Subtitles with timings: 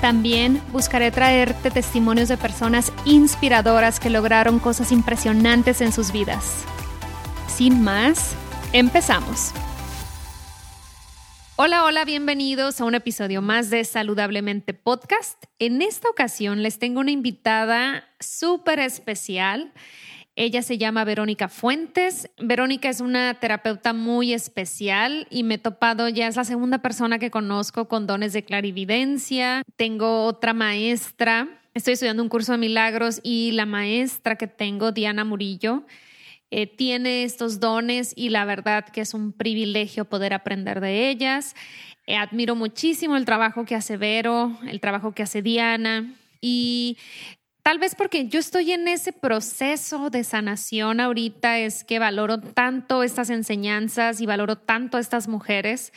[0.00, 6.64] También buscaré traerte testimonios de personas inspiradoras que lograron cosas impresionantes en sus vidas.
[7.46, 8.34] Sin más,
[8.72, 9.52] empezamos.
[11.56, 15.44] Hola, hola, bienvenidos a un episodio más de Saludablemente Podcast.
[15.60, 19.72] En esta ocasión les tengo una invitada súper especial.
[20.36, 22.28] Ella se llama Verónica Fuentes.
[22.38, 27.20] Verónica es una terapeuta muy especial y me he topado, ya es la segunda persona
[27.20, 29.62] que conozco con dones de clarividencia.
[29.76, 35.24] Tengo otra maestra, estoy estudiando un curso de milagros y la maestra que tengo, Diana
[35.24, 35.84] Murillo,
[36.50, 41.54] eh, tiene estos dones y la verdad que es un privilegio poder aprender de ellas.
[42.08, 46.98] Eh, admiro muchísimo el trabajo que hace Vero, el trabajo que hace Diana y
[47.64, 53.02] Tal vez porque yo estoy en ese proceso de sanación ahorita es que valoro tanto
[53.02, 55.90] estas enseñanzas y valoro tanto a estas mujeres.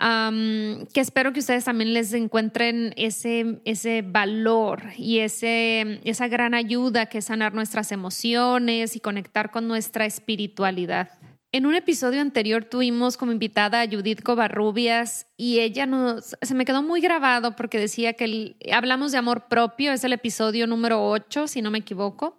[0.00, 7.06] que espero que ustedes también les encuentren ese, ese valor y ese, esa gran ayuda
[7.06, 11.10] que es sanar nuestras emociones y conectar con nuestra espiritualidad.
[11.52, 16.64] En un episodio anterior tuvimos como invitada a Judith Covarrubias y ella nos, se me
[16.64, 21.46] quedó muy grabado porque decía que hablamos de amor propio, es el episodio número 8,
[21.46, 22.38] si no me equivoco,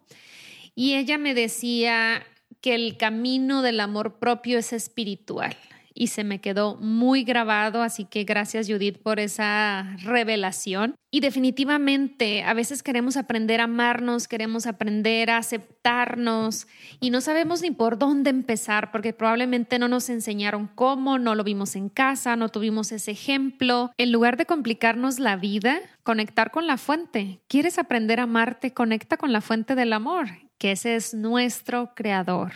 [0.75, 2.23] y ella me decía
[2.61, 5.55] que el camino del amor propio es espiritual
[5.97, 10.95] y se me quedó muy grabado, así que gracias Judith por esa revelación.
[11.09, 16.67] Y definitivamente a veces queremos aprender a amarnos, queremos aprender a aceptarnos
[16.99, 21.43] y no sabemos ni por dónde empezar porque probablemente no nos enseñaron cómo, no lo
[21.43, 23.91] vimos en casa, no tuvimos ese ejemplo.
[23.97, 27.39] En lugar de complicarnos la vida, conectar con la fuente.
[27.47, 28.73] ¿Quieres aprender a amarte?
[28.73, 30.27] Conecta con la fuente del amor,
[30.59, 32.51] que ese es nuestro creador.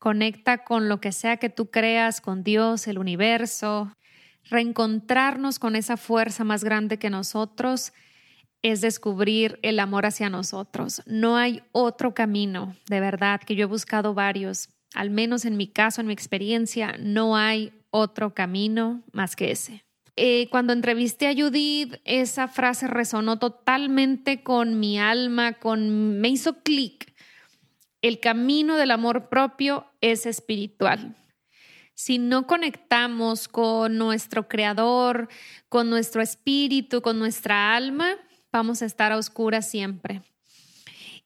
[0.00, 3.94] Conecta con lo que sea que tú creas, con Dios, el universo.
[4.48, 7.92] Reencontrarnos con esa fuerza más grande que nosotros
[8.62, 11.02] es descubrir el amor hacia nosotros.
[11.04, 14.70] No hay otro camino, de verdad, que yo he buscado varios.
[14.94, 19.84] Al menos en mi caso, en mi experiencia, no hay otro camino más que ese.
[20.16, 26.62] Eh, cuando entrevisté a Judith, esa frase resonó totalmente con mi alma, con, me hizo
[26.62, 27.09] clic
[28.02, 31.16] el camino del amor propio es espiritual.
[31.94, 35.28] Si no conectamos con nuestro creador,
[35.68, 38.16] con nuestro espíritu, con nuestra alma,
[38.50, 40.22] vamos a estar a oscuras siempre.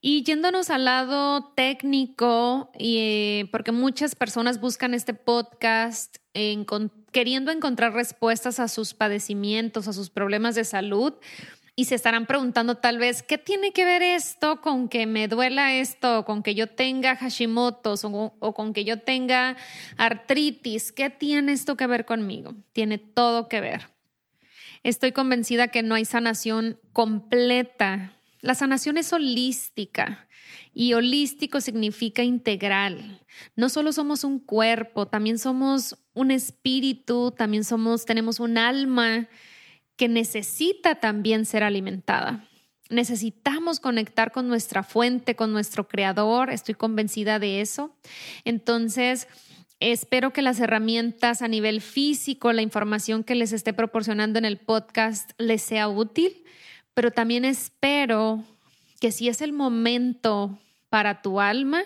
[0.01, 6.17] Y yéndonos al lado técnico, eh, porque muchas personas buscan este podcast
[7.11, 11.13] queriendo encontrar respuestas a sus padecimientos, a sus problemas de salud,
[11.75, 15.73] y se estarán preguntando tal vez, ¿qué tiene que ver esto con que me duela
[15.73, 19.57] esto, con que yo tenga Hashimoto's o, o con que yo tenga
[19.97, 20.93] artritis?
[20.93, 22.55] ¿Qué tiene esto que ver conmigo?
[22.71, 23.89] Tiene todo que ver.
[24.83, 28.13] Estoy convencida que no hay sanación completa.
[28.39, 30.27] La sanación es holística
[30.73, 33.21] y holístico significa integral.
[33.55, 39.27] No solo somos un cuerpo, también somos un espíritu, también somos, tenemos un alma
[39.97, 42.47] que necesita también ser alimentada.
[42.89, 47.95] Necesitamos conectar con nuestra fuente, con nuestro creador, estoy convencida de eso.
[48.43, 49.27] Entonces,
[49.79, 54.57] espero que las herramientas a nivel físico, la información que les esté proporcionando en el
[54.57, 56.43] podcast les sea útil,
[56.93, 58.43] pero también espero
[58.99, 60.59] que si es el momento
[60.89, 61.83] para tu alma,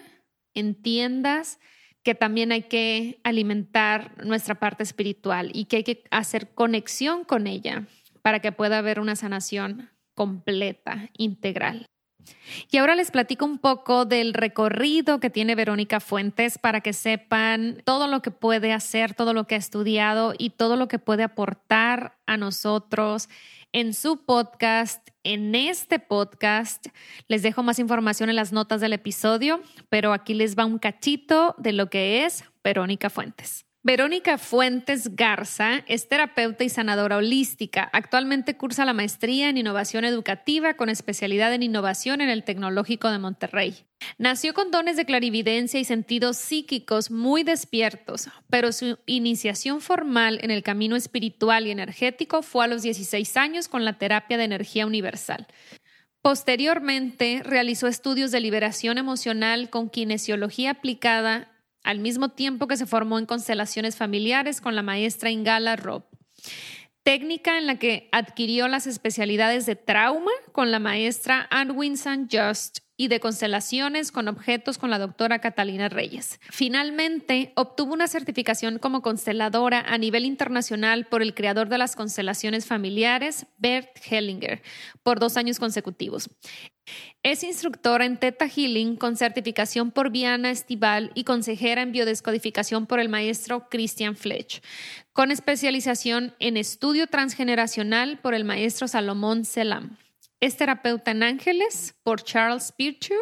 [0.53, 1.59] entiendas
[2.03, 7.47] que también hay que alimentar nuestra parte espiritual y que hay que hacer conexión con
[7.47, 7.88] ella
[8.21, 11.86] para que pueda haber una sanación completa, integral.
[12.69, 17.81] Y ahora les platico un poco del recorrido que tiene Verónica Fuentes para que sepan
[17.86, 21.24] todo lo que puede hacer, todo lo que ha estudiado y todo lo que puede
[21.24, 23.30] aportar a nosotros
[23.71, 26.88] en su podcast, en este podcast.
[27.27, 31.56] Les dejo más información en las notas del episodio, pero aquí les va un cachito
[31.57, 33.69] de lo que es Verónica Fuentes.
[33.81, 37.89] Verónica Fuentes Garza es terapeuta y sanadora holística.
[37.93, 43.19] Actualmente cursa la maestría en innovación educativa con especialidad en innovación en el Tecnológico de
[43.19, 43.85] Monterrey.
[44.17, 50.51] Nació con dones de clarividencia y sentidos psíquicos muy despiertos, pero su iniciación formal en
[50.51, 54.85] el camino espiritual y energético fue a los 16 años con la terapia de energía
[54.85, 55.47] universal.
[56.21, 61.47] Posteriormente realizó estudios de liberación emocional con kinesiología aplicada
[61.83, 66.05] al mismo tiempo que se formó en constelaciones familiares con la maestra Ingala Rob.
[67.03, 72.79] Técnica en la que adquirió las especialidades de trauma con la maestra Ann Winson Just
[73.00, 76.38] y de constelaciones con objetos con la doctora Catalina Reyes.
[76.50, 82.66] Finalmente, obtuvo una certificación como consteladora a nivel internacional por el creador de las constelaciones
[82.66, 84.62] familiares, Bert Hellinger,
[85.01, 86.30] por dos años consecutivos.
[87.24, 93.00] Es instructora en Theta Healing con certificación por Viana Estival y consejera en biodescodificación por
[93.00, 94.62] el maestro Christian Fletch,
[95.13, 99.98] con especialización en estudio transgeneracional por el maestro Salomón Selam.
[100.39, 103.15] Es terapeuta en ángeles por Charles Pirchu,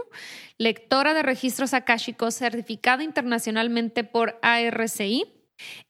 [0.59, 5.25] lectora de registros akáshicos certificada internacionalmente por ARCI.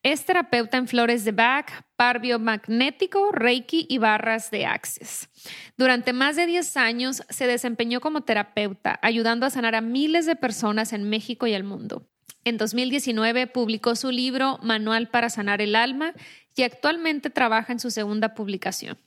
[0.04, 5.30] Es terapeuta en flores de Bach, par biomagnético, Reiki y barras de Access.
[5.76, 10.38] Durante más de 10 años se desempeñó como terapeuta, ayudando a sanar a miles de
[10.38, 12.08] personas en México y el mundo.
[12.46, 16.14] En 2019 publicó su libro Manual para Sanar el Alma
[16.58, 18.98] y actualmente trabaja en su segunda publicación.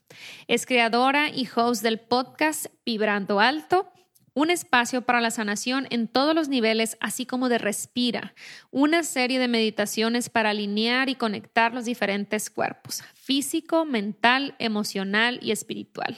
[0.49, 3.93] Es creadora y host del podcast Vibrando Alto,
[4.41, 8.35] un espacio para la sanación en todos los niveles, así como de respira,
[8.71, 15.51] una serie de meditaciones para alinear y conectar los diferentes cuerpos, físico, mental, emocional y
[15.51, 16.17] espiritual.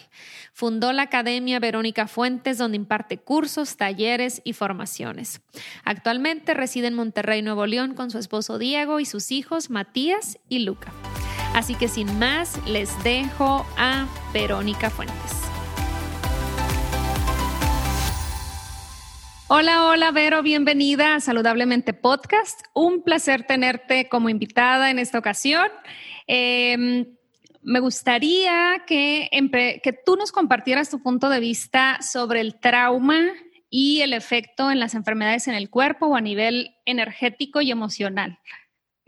[0.52, 5.40] Fundó la Academia Verónica Fuentes, donde imparte cursos, talleres y formaciones.
[5.84, 10.60] Actualmente reside en Monterrey, Nuevo León, con su esposo Diego y sus hijos Matías y
[10.60, 10.92] Luca.
[11.54, 15.41] Así que sin más, les dejo a Verónica Fuentes.
[19.48, 22.60] Hola, hola, Vero, bienvenida a Saludablemente Podcast.
[22.74, 25.68] Un placer tenerte como invitada en esta ocasión.
[26.26, 27.06] Em,
[27.62, 29.28] me gustaría que,
[29.82, 33.20] que tú nos compartieras tu punto de vista sobre el trauma
[33.68, 38.38] y el efecto en las enfermedades en el cuerpo o a nivel energético y emocional.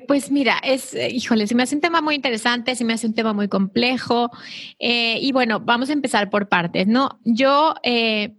[0.09, 3.07] Pues mira, es, eh, híjole, se me hace un tema muy interesante, se me hace
[3.07, 4.31] un tema muy complejo.
[4.79, 7.21] Eh, y bueno, vamos a empezar por partes, ¿no?
[7.25, 8.37] Yo eh,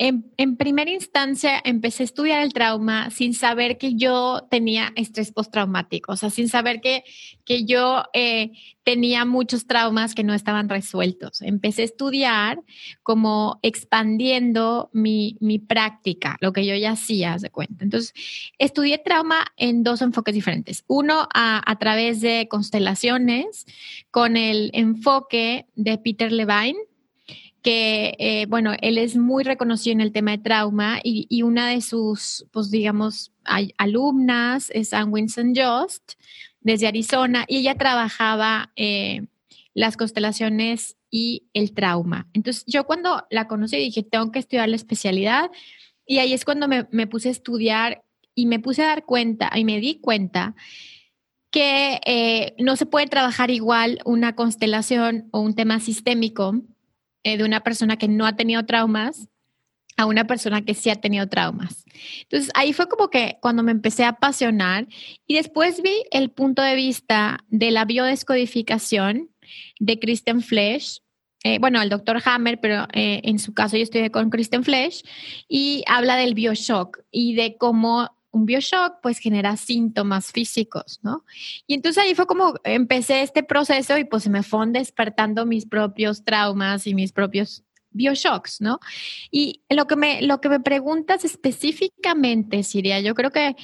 [0.00, 6.12] en, primera instancia empecé a estudiar el trauma sin saber que yo tenía estrés postraumático,
[6.12, 7.04] o sea, sin saber que,
[7.44, 8.52] que yo eh,
[8.82, 11.42] tenía muchos traumas que no estaban resueltos.
[11.42, 12.62] Empecé a estudiar
[13.02, 17.84] como expandiendo mi, mi práctica, lo que yo ya hacía, de cuenta.
[17.84, 18.14] Entonces,
[18.58, 20.82] estudié trauma en dos enfoques diferentes.
[20.86, 23.66] Uno a, a través de constelaciones
[24.10, 26.78] con el enfoque de Peter Levine
[27.62, 31.80] que, eh, bueno, él es muy reconocido en el tema de trauma y, una de
[31.80, 33.32] sus, pues digamos,
[33.76, 36.14] alumnas es Ann Winston Just
[36.60, 39.26] desde Arizona y ella trabajaba eh,
[39.74, 42.28] las constelaciones y el trauma.
[42.32, 45.50] Entonces yo cuando la conocí dije, tengo que estudiar la especialidad
[46.06, 48.02] y ahí es cuando me, me puse a estudiar
[48.34, 50.54] y me puse a dar cuenta y me di cuenta
[51.50, 56.54] que eh, no se puede trabajar igual una constelación o un tema sistémico
[57.24, 59.28] eh, de una persona que no ha tenido traumas
[59.96, 61.84] a una persona que sí ha tenido traumas.
[62.22, 64.88] Entonces ahí fue como que cuando me empecé a apasionar
[65.26, 69.28] y después vi el punto de vista de la biodescodificación
[69.78, 71.02] de Kristen Flesch.
[71.42, 75.02] Eh, bueno, el doctor Hammer, pero eh, en su caso yo estudié con Kristen Flesch
[75.48, 81.24] y habla del bioshock y de cómo un bioshock pues genera síntomas físicos, ¿no?
[81.66, 85.66] Y entonces ahí fue como empecé este proceso y pues se me fueron despertando mis
[85.66, 88.78] propios traumas y mis propios bioshocks, ¿no?
[89.30, 93.56] Y lo que me, lo que me preguntas específicamente, Siria, yo creo que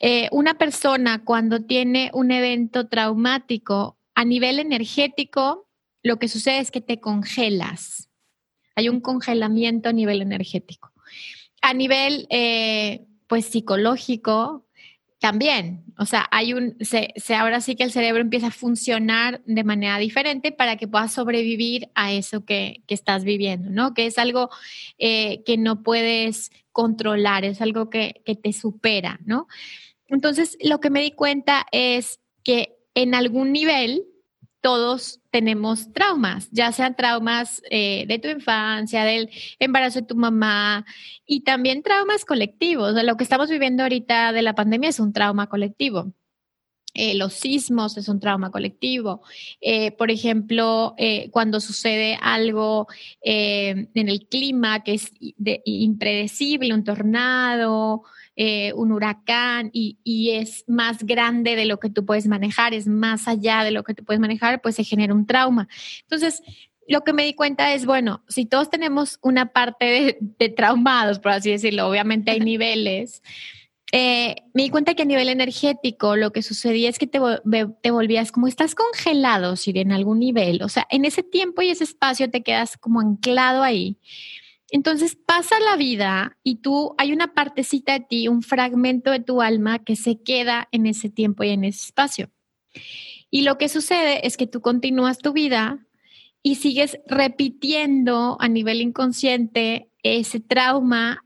[0.00, 5.68] eh, una persona cuando tiene un evento traumático a nivel energético,
[6.02, 8.08] lo que sucede es que te congelas.
[8.74, 10.92] Hay un congelamiento a nivel energético.
[11.62, 14.66] A nivel eh, pues psicológico
[15.18, 15.84] también.
[15.98, 19.98] O sea, hay un, se, ahora sí que el cerebro empieza a funcionar de manera
[19.98, 23.94] diferente para que puedas sobrevivir a eso que, estás viviendo, ¿no?
[23.94, 24.50] Que es algo
[24.98, 29.48] eh, que no puedes controlar, es algo que, que te supera, ¿no?
[30.08, 34.04] Entonces, lo que me di cuenta es que en algún nivel
[34.60, 40.84] todos tenemos traumas, ya sean traumas eh, de tu infancia, del embarazo de tu mamá
[41.26, 42.94] y también traumas colectivos.
[43.04, 46.12] Lo que estamos viviendo ahorita de la pandemia es un trauma colectivo.
[46.94, 49.20] Eh, los sismos es un trauma colectivo.
[49.60, 50.94] Eh, por ejemplo,
[51.30, 52.88] cuando sucede algo
[53.20, 58.02] en el clima que es impredecible, un tornado,
[58.74, 63.28] un huracán, y, y, es más grande de lo que tú puedes manejar, es más
[63.28, 65.68] allá de lo que tú puedes manejar, pues se genera un trauma.
[66.02, 66.42] Entonces,
[66.88, 71.32] lo que me di cuenta es, bueno, si todos tenemos una parte de, traumados, por
[71.32, 73.22] así decirlo, obviamente hay niveles.
[73.92, 77.20] Eh, me di cuenta que a nivel energético lo que sucedía es que te,
[77.82, 81.70] te volvías como estás congelado, si en algún nivel, o sea, en ese tiempo y
[81.70, 83.98] ese espacio te quedas como anclado ahí.
[84.70, 89.40] Entonces pasa la vida y tú hay una partecita de ti, un fragmento de tu
[89.40, 92.30] alma que se queda en ese tiempo y en ese espacio.
[93.30, 95.86] Y lo que sucede es que tú continúas tu vida
[96.42, 101.24] y sigues repitiendo a nivel inconsciente ese trauma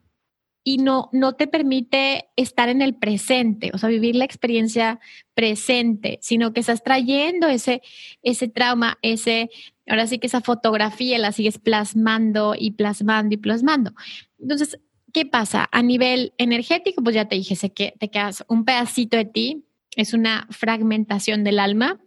[0.63, 5.01] y no, no te permite estar en el presente, o sea, vivir la experiencia
[5.35, 7.83] presente, sino que estás trayendo ese,
[8.23, 9.51] ese trauma, ese,
[9.91, 13.93] ahora sí que esa fotografía la sigues plasmando y plasmando y plasmando.
[14.39, 14.79] Entonces,
[15.13, 15.69] ¿qué pasa?
[15.73, 19.65] A nivel energético, pues ya te dije, sé que te quedas un pedacito de ti,
[19.97, 22.01] es una fragmentación del alma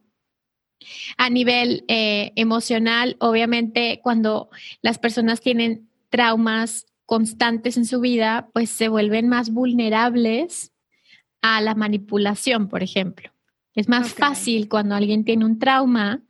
[1.18, 4.50] a nivel eh, emocional, obviamente, cuando
[4.82, 10.72] las personas tienen traumas constantes en su vida, pues se vuelven más vulnerables
[11.42, 13.33] a la manipulación, por ejemplo.
[13.76, 16.22] Es más fácil cuando alguien tiene un trauma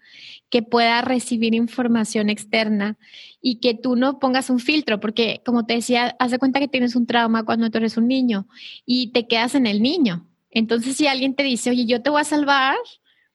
[0.49, 2.97] que pueda recibir información externa
[3.41, 6.67] y que tú no pongas un filtro, porque como te decía, haz de cuenta que
[6.67, 8.47] tienes un trauma cuando tú eres un niño
[8.85, 10.27] y te quedas en el niño.
[10.51, 12.75] Entonces, si alguien te dice, oye, yo te voy a salvar,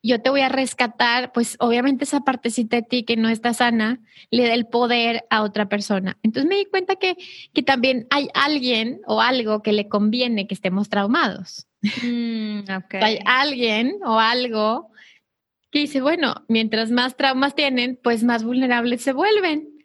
[0.02, 4.00] yo te voy a rescatar, pues obviamente esa partecita de ti que no está sana
[4.30, 6.18] le da el poder a otra persona.
[6.22, 7.16] Entonces me di cuenta que,
[7.52, 11.67] que también hay alguien o algo que le conviene que estemos traumados.
[11.82, 12.60] Mm,
[13.00, 14.90] hay alguien o algo
[15.70, 19.78] que dice, bueno, mientras más traumas tienen, pues más vulnerables se vuelven.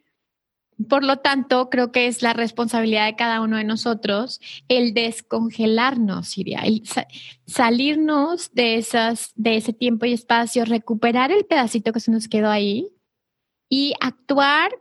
[0.90, 6.38] Por lo tanto, creo que es la responsabilidad de cada uno de nosotros el descongelarnos,
[6.38, 6.84] Iria, el
[7.46, 12.50] salirnos de, esas, de ese tiempo y espacio, recuperar el pedacito que se nos quedó
[12.50, 12.90] ahí
[13.70, 14.72] y actuar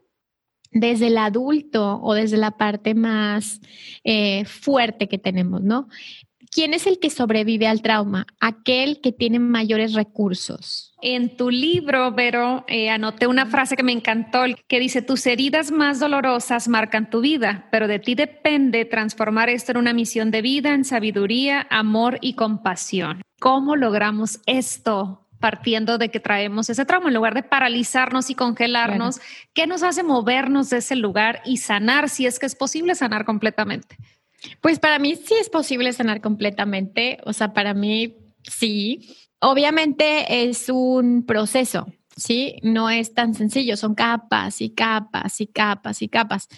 [0.72, 3.60] desde el adulto o desde la parte más
[4.04, 5.88] eh, fuerte que tenemos, ¿no?
[6.54, 8.26] ¿Quién es el que sobrevive al trauma?
[8.38, 10.94] Aquel que tiene mayores recursos.
[11.00, 15.72] En tu libro, Vero, eh, anoté una frase que me encantó, que dice, tus heridas
[15.72, 20.42] más dolorosas marcan tu vida, pero de ti depende transformar esto en una misión de
[20.42, 23.22] vida, en sabiduría, amor y compasión.
[23.40, 25.20] ¿Cómo logramos esto?
[25.40, 29.20] partiendo de que traemos ese trauma, en lugar de paralizarnos y congelarnos,
[29.54, 33.24] ¿qué nos hace movernos de ese lugar y sanar si es que es posible sanar
[33.24, 33.96] completamente?
[34.60, 39.16] Pues para mí sí es posible sanar completamente, o sea, para mí sí.
[39.40, 42.56] Obviamente es un proceso, ¿sí?
[42.62, 46.48] No es tan sencillo, son capas y capas y capas y capas.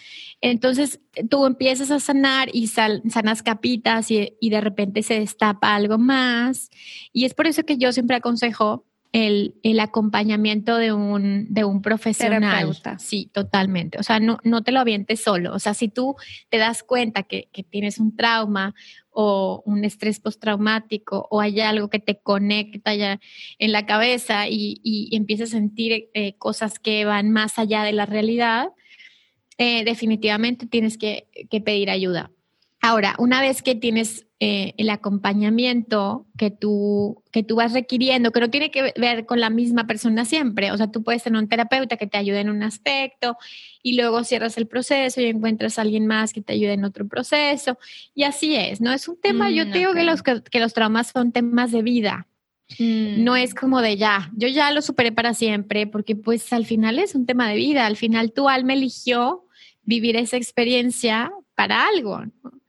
[0.41, 1.01] Entonces
[1.31, 6.71] tú empiezas a sanar y sanas capitas y, y, de repente se destapa algo más.
[7.13, 11.83] Y es por eso que yo siempre aconsejo el, el, acompañamiento de un, de un
[11.83, 12.77] profesional.
[12.99, 13.97] Sí, totalmente.
[14.01, 15.55] O sea, no, no te lo avientes solo.
[15.55, 16.17] O sea, si tú
[16.49, 18.75] te das cuenta que, que tienes un trauma
[19.11, 23.21] o un estrés postraumático o hay algo que te conecta ya
[23.61, 27.93] en la cabeza y, y, empiezas a sentir eh, cosas que van más allá de
[27.93, 28.71] la realidad,
[29.59, 32.33] eh, definitivamente tienes que, que pedir ayuda.
[32.85, 38.41] Ahora, una vez que tienes eh, el acompañamiento que tú, que tú vas requiriendo, que
[38.41, 41.49] no tiene que ver con la misma persona siempre, o sea, tú puedes tener un
[41.49, 43.39] terapeuta que te ayude en un aspecto
[43.83, 47.09] y luego cierras el proceso y encuentras a alguien más que te ayude en otro
[47.09, 47.79] proceso
[48.15, 48.93] y así es, ¿no?
[48.93, 51.81] Es un tema, yo mm, te digo que los, que los traumas son temas de
[51.81, 52.27] vida,
[52.79, 53.37] No mm.
[53.37, 57.15] es como de ya, yo ya lo superé para siempre, porque pues al final es
[57.15, 59.47] un tema de vida, al final tu alma eligió
[59.85, 62.27] vivir esa experiencia para algo.
[62.27, 62.64] ¿no?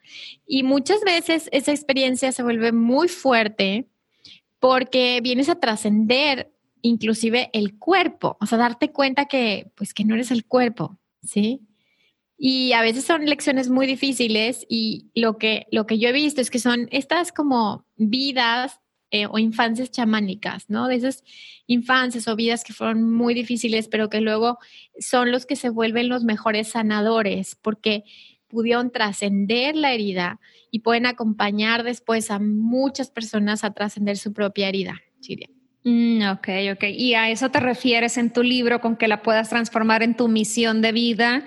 [0.45, 3.87] Y muchas veces esa experiencia se vuelve muy fuerte
[4.59, 10.13] porque vienes a trascender inclusive el cuerpo, o sea, darte cuenta que pues que no
[10.13, 11.61] eres el cuerpo, ¿sí?
[12.37, 16.41] Y a veces son lecciones muy difíciles y lo que, lo que yo he visto
[16.41, 20.87] es que son estas como vidas eh, o infancias chamánicas, ¿no?
[20.87, 21.23] De esas
[21.67, 24.59] infancias o vidas que fueron muy difíciles, pero que luego
[24.99, 28.03] son los que se vuelven los mejores sanadores, porque
[28.55, 30.39] pudieron trascender la herida
[30.71, 35.01] y pueden acompañar después a muchas personas a trascender su propia herida.
[35.83, 36.83] Mm, ok, ok.
[36.89, 40.27] Y a eso te refieres en tu libro con que la puedas transformar en tu
[40.27, 41.45] misión de vida.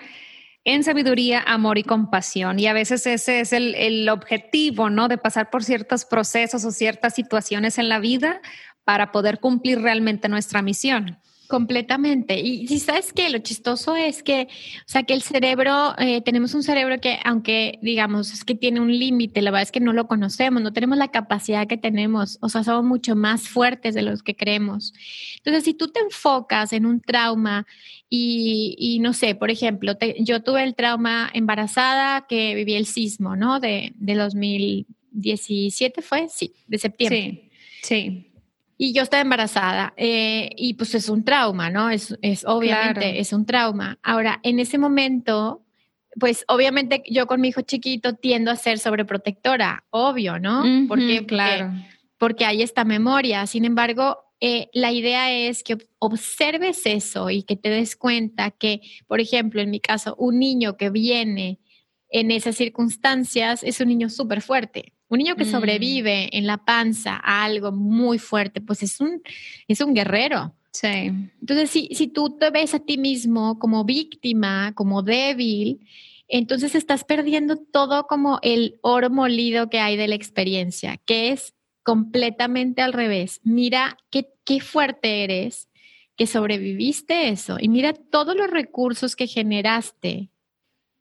[0.64, 2.58] en sabiduría, amor y compasión.
[2.58, 5.08] Y a veces ese es el objetivo, ¿no?
[5.08, 8.42] De pasar por ciertos procesos o ciertas situaciones en la vida
[8.84, 11.18] para poder cumplir realmente nuestra misión.
[11.48, 12.38] Completamente.
[12.38, 14.48] Y si sabes que lo chistoso es que,
[14.80, 18.80] o sea, que el cerebro, eh, tenemos un cerebro que, aunque digamos, es que tiene
[18.80, 22.36] un límite, la verdad es que no lo conocemos, no tenemos la capacidad que tenemos,
[22.42, 24.92] o sea, somos mucho más fuertes de los que creemos.
[25.38, 27.66] Entonces, si tú te enfocas en un trauma
[28.10, 33.58] y, no sé, por ejemplo, yo tuve el trauma embarazada que viví el sismo, ¿no?
[33.58, 37.50] De, de 2017 fue, sí, de septiembre.
[37.82, 37.90] Sí,
[38.20, 38.27] sí.
[38.80, 41.90] Y yo estaba embarazada eh, y pues es un trauma, ¿no?
[41.90, 43.98] Es, es obviamente, es un trauma.
[44.04, 45.64] Ahora, en ese momento,
[46.20, 50.62] pues obviamente yo con mi hijo chiquito tiendo a ser sobreprotectora, obvio, ¿no?
[50.86, 51.72] porque, claro.
[52.18, 53.46] Porque, hay esta memoria.
[53.48, 58.80] Sin embargo, eh, la idea es que observes eso y que te des cuenta que,
[59.08, 61.58] por ejemplo, en mi caso, un niño que viene
[62.10, 64.92] en esas circunstancias es un niño súper fuerte.
[65.08, 65.50] Un niño que mm.
[65.50, 69.22] sobrevive en la panza a algo muy fuerte, pues es un,
[69.66, 70.54] es un guerrero.
[70.70, 70.86] Sí.
[70.86, 75.80] Entonces, si, si tú te ves a ti mismo como víctima, como débil,
[76.28, 81.54] entonces estás perdiendo todo como el oro molido que hay de la experiencia, que es
[81.82, 83.40] completamente al revés.
[83.44, 85.68] Mira qué, qué fuerte eres,
[86.18, 90.30] que sobreviviste eso y mira todos los recursos que generaste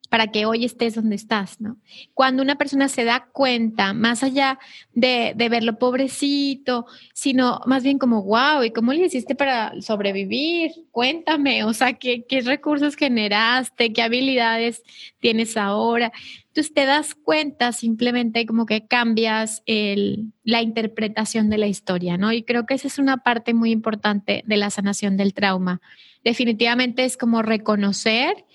[0.10, 1.78] para que hoy estés donde estás, ¿no?
[2.14, 4.60] Cuando una persona se da cuenta, más allá
[4.94, 10.72] de, de verlo pobrecito, sino más bien como, wow, ¿y cómo le hiciste para sobrevivir?
[10.92, 13.92] Cuéntame, o sea, ¿qué, qué recursos generaste?
[13.92, 14.84] ¿Qué habilidades
[15.20, 16.12] tienes ahora?
[16.48, 22.32] Entonces te das cuenta simplemente como que cambias el, la interpretación de la historia, ¿no?
[22.34, 25.82] Y creo que esa es una parte muy importante de la sanación del trauma.
[26.24, 28.46] Definitivamente es como reconocer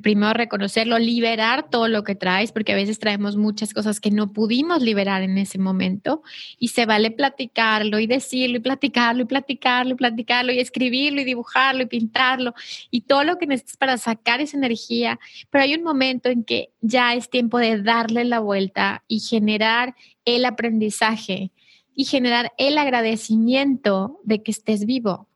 [0.00, 4.32] primero reconocerlo, liberar todo lo que traes, porque a veces traemos muchas cosas que no
[4.32, 6.22] pudimos liberar en ese momento
[6.58, 11.24] y se vale platicarlo y decirlo y platicarlo y platicarlo y platicarlo y escribirlo y
[11.24, 12.54] dibujarlo y pintarlo
[12.90, 16.70] y todo lo que necesitas para sacar esa energía, pero hay un momento en que
[16.80, 21.52] ya es tiempo de darle la vuelta y generar el aprendizaje
[21.94, 25.28] y generar el agradecimiento de que estés vivo,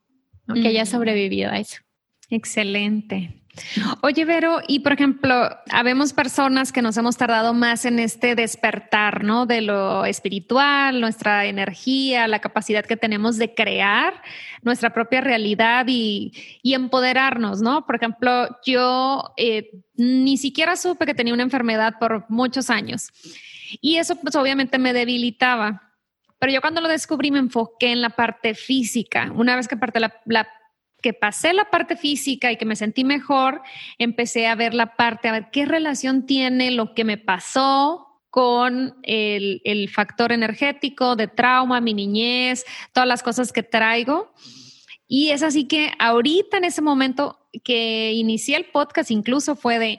[0.55, 1.79] que hayas sobrevivido a eso.
[2.31, 3.43] Excelente.
[4.03, 9.25] Oye, Vero, y por ejemplo, habemos personas que nos hemos tardado más en este despertar,
[9.25, 9.47] ¿no?
[9.47, 14.23] De lo espiritual, nuestra energía, la capacidad que tenemos de crear
[14.63, 17.87] nuestra propia realidad y, empoderarnos, ¿no?
[17.87, 23.09] Por ejemplo, yo eh, ni siquiera supe que tenía una enfermedad por muchos años
[23.81, 25.83] y eso pues obviamente me debilitaba.
[26.39, 29.33] Pero yo cuando lo descubrí me enfoqué en la parte física.
[29.35, 30.47] Una vez que parte la, la
[31.03, 33.63] que pasé la parte física y que me sentí mejor,
[33.99, 38.97] empecé a ver la parte, a ver qué relación tiene lo que me pasó con
[39.03, 44.35] el, factor energético de trauma, mi niñez, todas las cosas que traigo.
[45.09, 49.99] Y es así que ahorita en ese momento que inicié el podcast incluso fue de,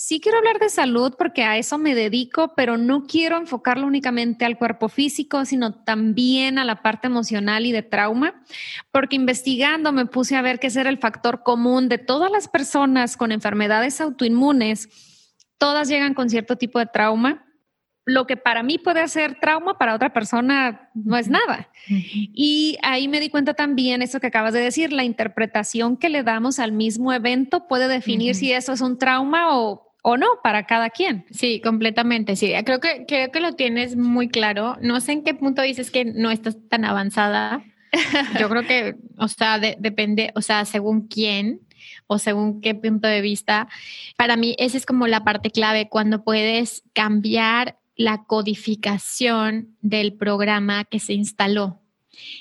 [0.00, 4.44] sí quiero hablar de salud porque a eso me dedico, pero no quiero enfocarlo únicamente
[4.44, 8.40] al cuerpo físico, sino también a la parte emocional y de trauma,
[8.92, 13.16] porque investigando me puse a ver ese era el factor común de todas las personas
[13.16, 14.88] con enfermedades autoinmunes.
[15.58, 17.44] Todas llegan con cierto tipo de trauma
[18.04, 21.68] lo que para mí puede ser trauma, para otra persona no es nada.
[21.86, 26.22] Y ahí me di cuenta también eso que acabas de decir, la interpretación que le
[26.22, 30.66] damos al mismo evento puede definir si eso es un trauma o o no para
[30.66, 31.24] cada quien.
[31.30, 32.36] Sí, completamente.
[32.36, 34.76] Sí, creo que, creo que lo tienes muy claro.
[34.80, 37.64] No sé en qué punto dices que no estás tan avanzada.
[38.38, 41.60] Yo creo que, o sea, depende, o sea, según quién
[42.06, 43.68] o según qué punto de vista.
[44.16, 50.84] Para mí, esa es como la parte clave cuando puedes cambiar la codificación del programa
[50.84, 51.80] que se instaló.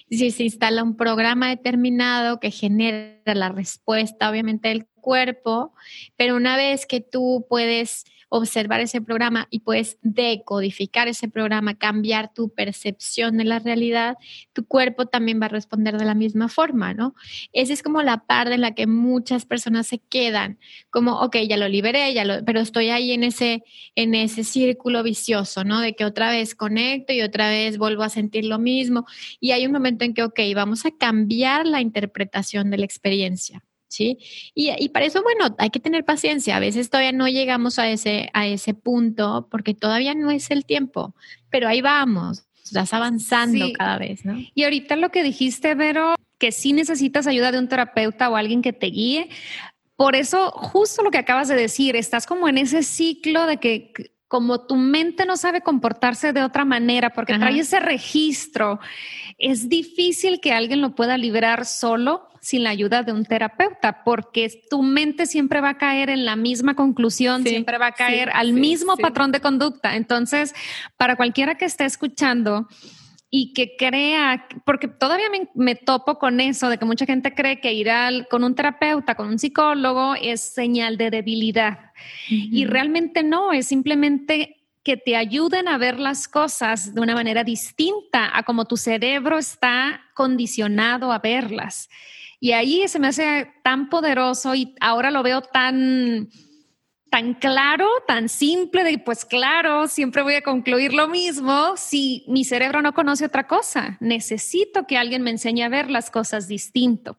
[0.10, 5.74] Si se instala un programa determinado que genera la respuesta, obviamente, del cuerpo,
[6.18, 12.34] pero una vez que tú puedes observar ese programa y puedes decodificar ese programa, cambiar
[12.34, 14.18] tu percepción de la realidad,
[14.52, 17.16] tu cuerpo también va a responder de la misma forma, ¿no?
[17.54, 21.56] Esa es como la parte en la que muchas personas se quedan, como, ok, ya
[21.56, 23.64] lo liberé, ya lo, pero estoy ahí en ese,
[23.96, 25.80] en ese círculo vicioso, ¿no?
[25.80, 29.06] De que otra vez conecto y otra vez vuelvo a sentir lo mismo.
[29.40, 33.64] Y hay un momento en que, ok, vamos a cambiar la interpretación de la experiencia.
[33.88, 34.18] ¿Sí?
[34.54, 36.58] Y, para eso, bueno, hay que tener paciencia.
[36.58, 40.66] A veces todavía no llegamos a ese, a ese punto porque todavía no es el
[40.66, 41.16] tiempo,
[41.50, 44.38] pero ahí vamos, estás avanzando cada vez, ¿no?
[44.54, 48.62] Y ahorita lo que dijiste, Vero, que sí necesitas ayuda de un terapeuta o alguien
[48.62, 49.30] que te guíe,
[49.96, 53.92] por eso, justo lo que acabas de decir, estás como en ese ciclo de que
[54.28, 58.80] como tu mente no sabe comportarse de otra manera porque trae ese registro,
[59.38, 64.64] es difícil que alguien lo pueda liberar solo sin la ayuda de un terapeuta, porque
[64.70, 68.54] tu mente siempre va a caer en la misma conclusión, siempre va a caer al
[68.54, 69.96] mismo patrón de conducta.
[69.96, 70.54] Entonces,
[70.98, 72.68] para cualquiera que esté escuchando,
[73.30, 77.74] y que crea, porque todavía me, topo con eso, de que mucha gente cree que
[77.74, 81.92] ir al, con un terapeuta, con un psicólogo, es señal de debilidad.
[82.30, 87.44] Y realmente no, es simplemente que te ayuden a ver las cosas de una manera
[87.44, 91.90] distinta a como tu cerebro está condicionado a verlas.
[92.40, 96.30] Y ahí se me hace tan poderoso y ahora lo veo tan
[97.10, 102.44] tan claro, tan simple de pues claro, siempre voy a concluir lo mismo si mi
[102.44, 103.98] cerebro no conoce otra cosa.
[104.00, 107.18] Necesito que alguien me enseñe a ver las cosas distinto.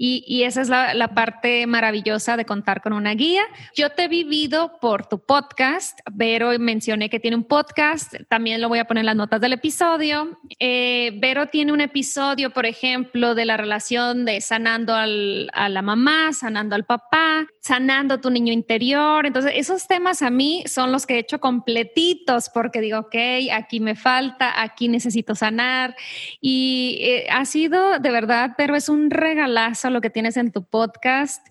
[0.00, 3.42] Y, esa es la, parte maravillosa de contar con una guía.
[3.74, 8.68] Yo te he vivido por tu podcast, Vero mencioné que tiene un podcast, también lo
[8.68, 10.38] voy a poner en las notas del episodio.
[10.60, 16.32] Eh, Vero tiene un episodio, por ejemplo, de la relación de sanando a la mamá,
[16.32, 19.17] sanando al papá, sanando tu niño interior.
[19.26, 23.14] Entonces, esos temas a mí son los que he hecho completitos porque digo, ok,
[23.52, 25.96] aquí me falta, aquí necesito sanar.
[26.40, 30.64] Y eh, ha sido de verdad, pero es un regalazo lo que tienes en tu
[30.64, 31.46] podcast.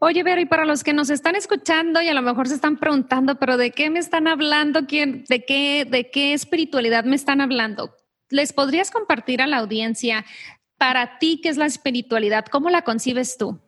[0.00, 2.76] Oye, Vero, y para los que nos están escuchando y a lo mejor se están
[2.76, 4.86] preguntando, pero ¿de qué me están hablando?
[4.86, 7.94] ¿Quién, de, qué, ¿De qué espiritualidad me están hablando?
[8.28, 10.24] ¿Les podrías compartir a la audiencia
[10.78, 12.46] para ti qué es la espiritualidad?
[12.46, 13.60] ¿Cómo la concibes tú?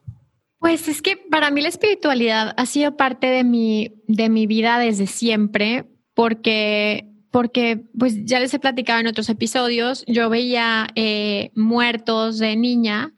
[0.58, 4.78] Pues es que para mí la espiritualidad ha sido parte de mi, de mi vida
[4.78, 11.50] desde siempre, porque porque pues ya les he platicado en otros episodios, yo veía eh,
[11.54, 13.14] muertos de niña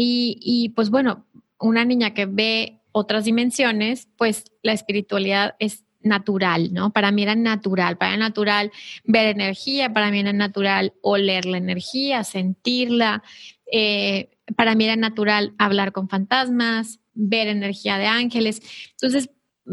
[0.00, 1.26] y, pues bueno,
[1.58, 6.92] una niña que ve otras dimensiones, pues la espiritualidad es natural, ¿no?
[6.92, 8.70] Para mí era natural, para mí era natural
[9.02, 13.24] ver energía, para mí era natural oler la energía, sentirla,
[13.72, 18.62] eh, para mí era natural hablar con fantasmas, ver energía de ángeles.
[18.92, 19.30] Entonces,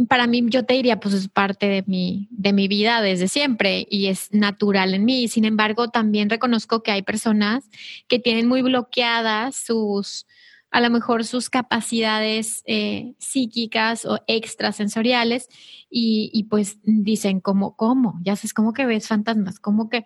[0.10, 3.88] para mí yo te diría, pues es parte de mi, de mi vida desde siempre
[3.90, 5.28] y es natural en mí.
[5.28, 7.70] Sin embargo, también reconozco que hay personas
[8.08, 10.26] que tienen muy bloqueadas sus,
[10.72, 15.48] a lo mejor sus capacidades eh, psíquicas o extrasensoriales
[15.90, 18.20] y, y pues dicen, ¿cómo, cómo?
[18.24, 19.60] Ya sabes, ¿cómo que ves fantasmas?
[19.60, 20.06] ¿Cómo que...?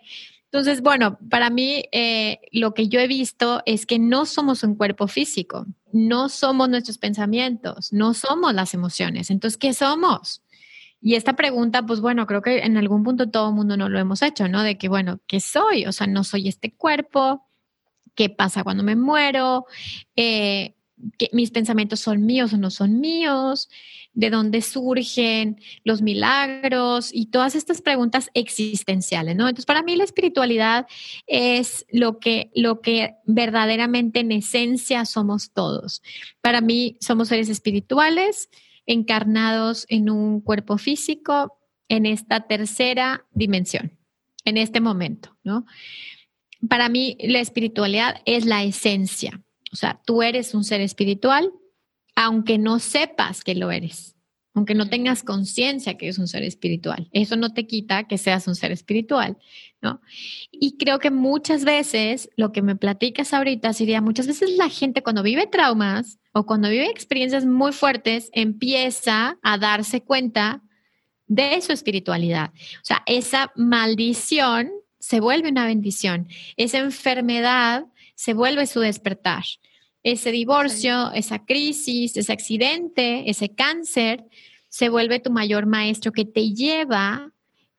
[0.52, 4.74] Entonces, bueno, para mí eh, lo que yo he visto es que no somos un
[4.74, 9.30] cuerpo físico, no somos nuestros pensamientos, no somos las emociones.
[9.30, 10.42] Entonces, ¿qué somos?
[11.00, 14.00] Y esta pregunta, pues bueno, creo que en algún punto todo el mundo no lo
[14.00, 14.64] hemos hecho, ¿no?
[14.64, 15.86] De que, bueno, ¿qué soy?
[15.86, 17.46] O sea, no soy este cuerpo,
[18.16, 19.66] ¿qué pasa cuando me muero?
[20.16, 20.74] Eh,
[21.18, 23.68] que mis pensamientos son míos o no son míos,
[24.12, 29.48] de dónde surgen los milagros y todas estas preguntas existenciales, ¿no?
[29.48, 30.86] Entonces, para mí la espiritualidad
[31.26, 36.02] es lo que, lo que verdaderamente en esencia somos todos.
[36.40, 38.48] Para mí somos seres espirituales
[38.86, 41.58] encarnados en un cuerpo físico
[41.88, 43.96] en esta tercera dimensión,
[44.44, 45.66] en este momento, ¿no?
[46.68, 49.40] Para mí la espiritualidad es la esencia
[49.72, 51.52] o sea, tú eres un ser espiritual,
[52.16, 54.16] aunque no sepas que lo eres,
[54.52, 57.08] aunque no tengas conciencia que eres un ser espiritual.
[57.12, 59.38] Eso no te quita que seas un ser espiritual,
[59.80, 60.00] ¿no?
[60.50, 65.02] Y creo que muchas veces, lo que me platicas ahorita sería, muchas veces la gente
[65.02, 70.62] cuando vive traumas o cuando vive experiencias muy fuertes, empieza a darse cuenta
[71.26, 72.50] de su espiritualidad.
[72.52, 76.28] O sea, esa maldición se vuelve una bendición.
[76.56, 77.86] Esa enfermedad
[78.20, 79.44] se vuelve su despertar.
[80.02, 84.26] Ese divorcio, esa crisis, ese accidente, ese cáncer,
[84.68, 87.32] se vuelve tu mayor maestro que te lleva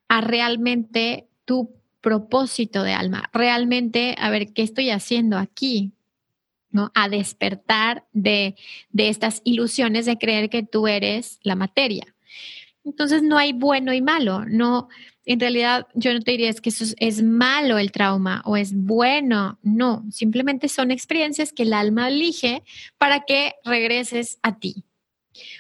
[0.08, 5.92] a realmente tu propósito de alma, realmente a ver qué estoy haciendo aquí,
[6.72, 6.92] ¿no?
[6.96, 8.56] A despertar de,
[8.90, 12.11] de estas ilusiones de creer que tú eres la materia.
[12.84, 14.90] Entonces no hay bueno y malo, no,
[15.26, 18.74] en realidad yo no te diría es que eso es, malo el trauma o es
[18.74, 22.64] bueno, no, simplemente son experiencias que el alma elige
[22.98, 24.84] para que regreses a ti.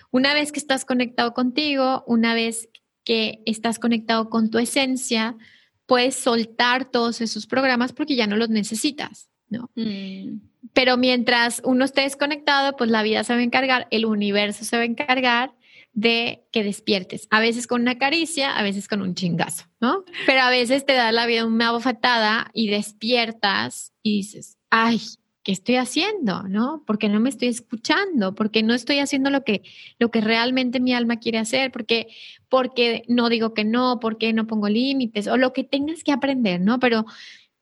[0.10, 2.70] Una vez que estás conectado contigo, una vez
[3.04, 5.38] que estás conectado con tu esencia,
[5.86, 9.70] puedes soltar todos esos programas porque ya no los necesitas, ¿no?
[9.76, 10.40] Mm.
[10.74, 14.76] Pero mientras uno esté desconectado, pues la vida se va a encargar, el universo se
[14.76, 15.54] va a encargar
[15.94, 17.28] de que despiertes.
[17.32, 20.06] A veces con una caricia, a veces con un chingazo, ¿no?
[20.26, 25.02] Pero a veces te da la vida una bofetada y despiertas y dices, ay,
[25.44, 26.44] ¿qué estoy haciendo?
[26.44, 26.84] ¿No?
[26.86, 29.64] Porque no me estoy escuchando, porque no estoy haciendo lo que,
[30.00, 32.08] lo que realmente mi alma quiere hacer, porque,
[32.50, 36.62] porque no digo que no, porque no pongo límites, o lo que tengas que aprender,
[36.62, 36.80] ¿no?
[36.80, 37.06] Pero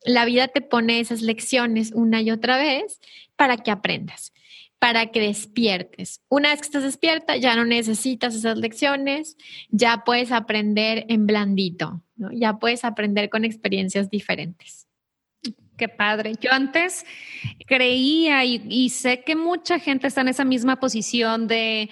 [0.03, 2.99] la vida te pone esas lecciones una y otra vez
[3.35, 4.33] para que aprendas,
[4.79, 6.21] para que despiertes.
[6.29, 9.37] Una vez que estás despierta, ya no necesitas esas lecciones,
[9.69, 12.31] ya puedes aprender en blandito, ¿no?
[12.31, 14.87] Ya puedes aprender con experiencias diferentes.
[15.77, 16.33] Qué padre.
[16.41, 17.05] Yo antes
[17.65, 21.89] creía y, sé que mucha gente está en esa misma posición de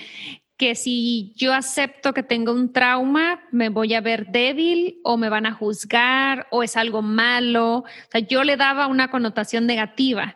[0.57, 5.29] que si yo acepto que tengo un trauma, me voy a ver débil o me
[5.29, 7.77] van a juzgar o es algo malo.
[7.77, 10.35] O sea, yo le daba una connotación negativa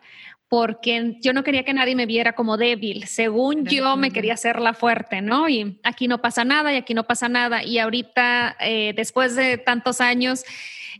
[0.52, 3.06] porque yo no quería que nadie me viera como débil.
[3.06, 5.48] Según yo, me quería hacer la fuerte, ¿no?
[5.48, 7.64] Y aquí no pasa nada y aquí no pasa nada.
[7.64, 10.44] Y ahorita, eh, después de tantos años,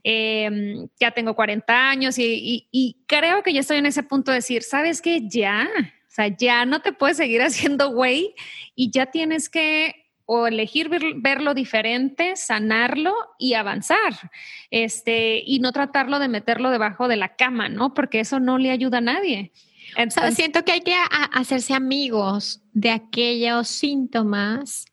[0.04, 4.62] Em, ya tengo 40 años y, creo que ya estoy en ese punto de decir,
[4.62, 5.22] ¿sabes qué?
[5.28, 8.34] Ya, o sea, ya no te puedes seguir haciendo güey
[8.74, 10.01] y ya tienes que
[10.34, 14.30] o elegir verlo diferente, sanarlo y avanzar,
[14.70, 17.92] este, y no tratarlo de meterlo debajo de la cama, ¿no?
[17.92, 19.52] Porque eso no le ayuda a nadie.
[19.94, 20.94] Entonces, siento que hay que
[21.32, 24.86] hacerse amigos de aquellos síntomas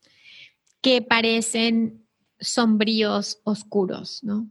[0.82, 2.06] que parecen
[2.41, 4.49] sombríos, oscuros, ¿no?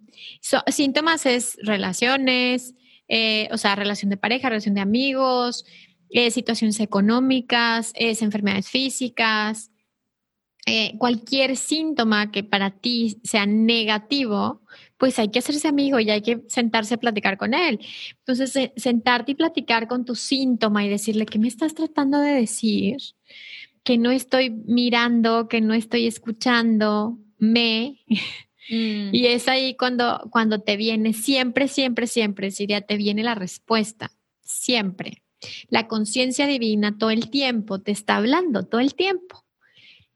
[0.69, 2.75] síntomas es relaciones,
[3.09, 5.67] eh, o sea, relación de pareja, relación de amigos,
[6.11, 9.71] eh, situaciones económicas, es enfermedades físicas,
[10.69, 14.63] eh, cualquier síntoma que para ti sea negativo,
[14.97, 17.81] pues hay que hacerse amigo y hay que sentarse a platicar con él.
[18.19, 22.97] Entonces, sentarte y platicar con tu síntoma y decirle, ¿qué me estás tratando de decir?
[23.85, 28.01] Que no estoy mirando, que no estoy escuchando, me.
[28.71, 29.15] Mm.
[29.15, 34.13] Y es ahí cuando, cuando te viene, siempre, siempre, siempre, Siria, te viene la respuesta,
[34.43, 35.23] siempre.
[35.69, 39.45] La conciencia divina todo el tiempo te está hablando, todo el tiempo.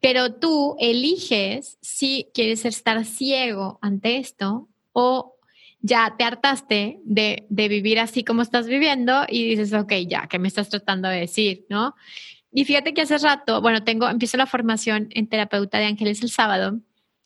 [0.02, 5.36] Pero tú eliges si quieres estar ciego ante esto o
[5.80, 10.38] ya te hartaste de, de, vivir así como estás viviendo y dices, ok, ya, ¿qué
[10.38, 11.64] me estás tratando de decir?
[11.70, 11.94] ¿No?
[12.52, 16.30] Y fíjate que hace rato, bueno, tengo, empiezo la formación en terapeuta de ángeles el
[16.30, 16.80] sábado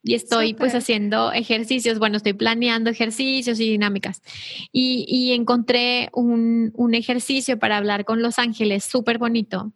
[0.06, 4.22] y estoy pues haciendo ejercicios, bueno, estoy planeando ejercicios y dinámicas.
[4.70, 9.72] Y, encontré un, ejercicio para hablar con los ángeles súper bonito.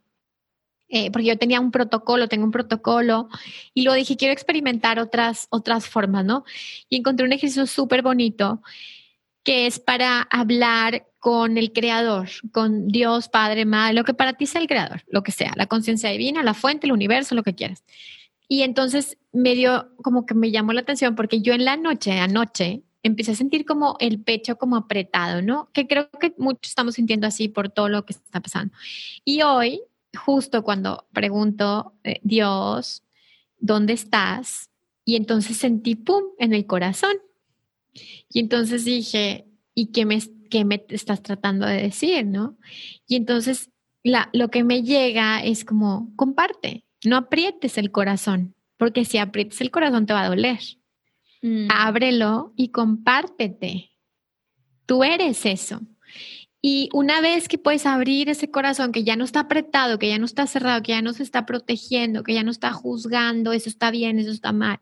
[0.92, 3.29] Eh, porque yo tenía un protocolo, tengo un protocolo,
[3.74, 6.44] y luego dije, quiero experimentar otras, otras formas, ¿no?
[6.88, 8.61] Y encontré un ejercicio súper bonito
[9.42, 14.46] que es para hablar con el creador, con Dios, Padre, Madre, lo que para ti
[14.46, 17.55] sea el creador, lo que sea, la conciencia divina, la fuente, el universo, lo que
[17.55, 17.85] quieras.
[18.48, 22.18] Y entonces me dio como que me llamó la atención porque yo en la noche,
[22.18, 25.70] anoche, empecé a sentir como el pecho como apretado, ¿no?
[25.72, 28.74] Que creo que muchos estamos sintiendo así por todo lo que está pasando.
[29.24, 29.81] Y hoy,
[30.16, 33.05] justo cuando pregunto, eh, Dios,
[33.59, 34.70] ¿dónde estás?
[35.05, 37.16] Y entonces sentí, ¡pum!, en el corazón.
[38.29, 40.20] Y entonces dije, ¿y qué me,
[40.51, 42.59] qué me estás tratando de decir, no?
[43.07, 43.70] Y entonces
[44.03, 49.61] la, lo que me llega es como, comparte, no aprietes el corazón, porque si aprietes
[49.61, 50.61] el corazón te va a doler.
[51.42, 51.68] Mm.
[51.70, 53.90] Ábrelo y compártete.
[54.87, 55.81] Tú eres eso.
[56.62, 60.18] Y una vez que puedes abrir ese corazón que ya no está apretado, que ya
[60.18, 63.70] no está cerrado, que ya no se está protegiendo, que ya no está juzgando, eso
[63.70, 64.79] está bien, eso está mal.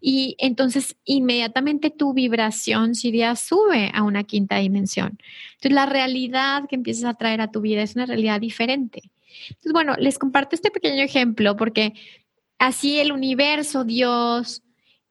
[0.00, 5.18] Y entonces inmediatamente tu vibración Siria sube a una quinta dimensión.
[5.54, 9.10] Entonces la realidad que empiezas a traer a tu vida es una realidad diferente.
[9.48, 11.94] Entonces, bueno, les comparto este pequeño ejemplo porque
[12.58, 14.62] así el universo, Dios,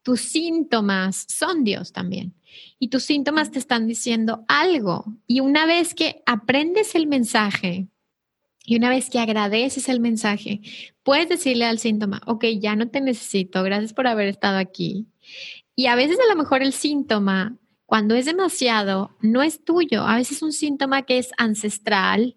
[0.06, 2.36] tus síntomas son Dios también.
[2.78, 5.04] Y tus síntomas te están diciendo algo.
[5.26, 7.88] Y una vez que aprendes el mensaje
[8.64, 10.62] y una vez que agradeces el mensaje,
[11.02, 15.08] puedes decirle al síntoma, ok, ya no te necesito, gracias por haber estado aquí.
[15.76, 20.04] Y a veces a lo mejor el síntoma, cuando es demasiado, no es tuyo.
[20.04, 22.36] A veces es un síntoma que es ancestral,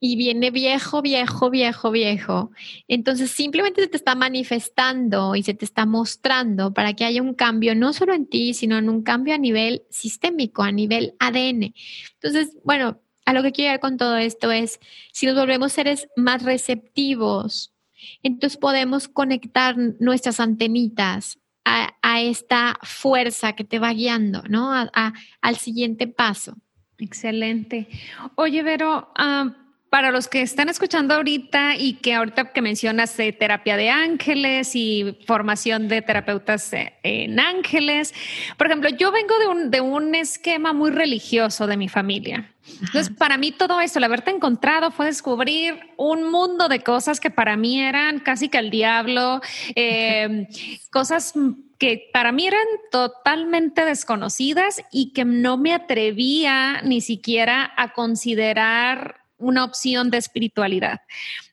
[0.00, 2.50] y viene viejo, viejo, viejo, viejo.
[2.88, 7.34] Entonces simplemente se te está manifestando y se te está mostrando para que haya un
[7.34, 11.74] cambio, no solo en ti, sino en un cambio a nivel sistémico, a nivel ADN.
[12.14, 14.80] Entonces, bueno, a lo que quiero llegar con todo esto es,
[15.12, 17.74] si nos volvemos seres más receptivos,
[18.22, 24.72] entonces podemos conectar nuestras antenitas a, esta fuerza que te va guiando, ¿no?
[24.72, 26.56] A, al siguiente paso.
[26.98, 27.86] Excelente.
[28.34, 29.50] Oye, Vero, uh,
[29.90, 35.18] para los que están escuchando ahorita y que ahorita que mencionas terapia de ángeles y
[35.26, 38.14] formación de terapeutas eh, en ángeles,
[38.56, 42.54] por ejemplo, yo vengo de un, de un esquema muy religioso de mi familia.
[42.80, 47.30] Entonces, para mí todo esto, el haberte encontrado fue descubrir un mundo de cosas que
[47.30, 49.40] para mí eran casi que el diablo,
[49.74, 50.46] eh,
[50.92, 51.34] cosas
[51.78, 59.19] que para mí eran totalmente desconocidas y que no me atrevía ni siquiera a considerar
[59.40, 61.00] una opción de espiritualidad.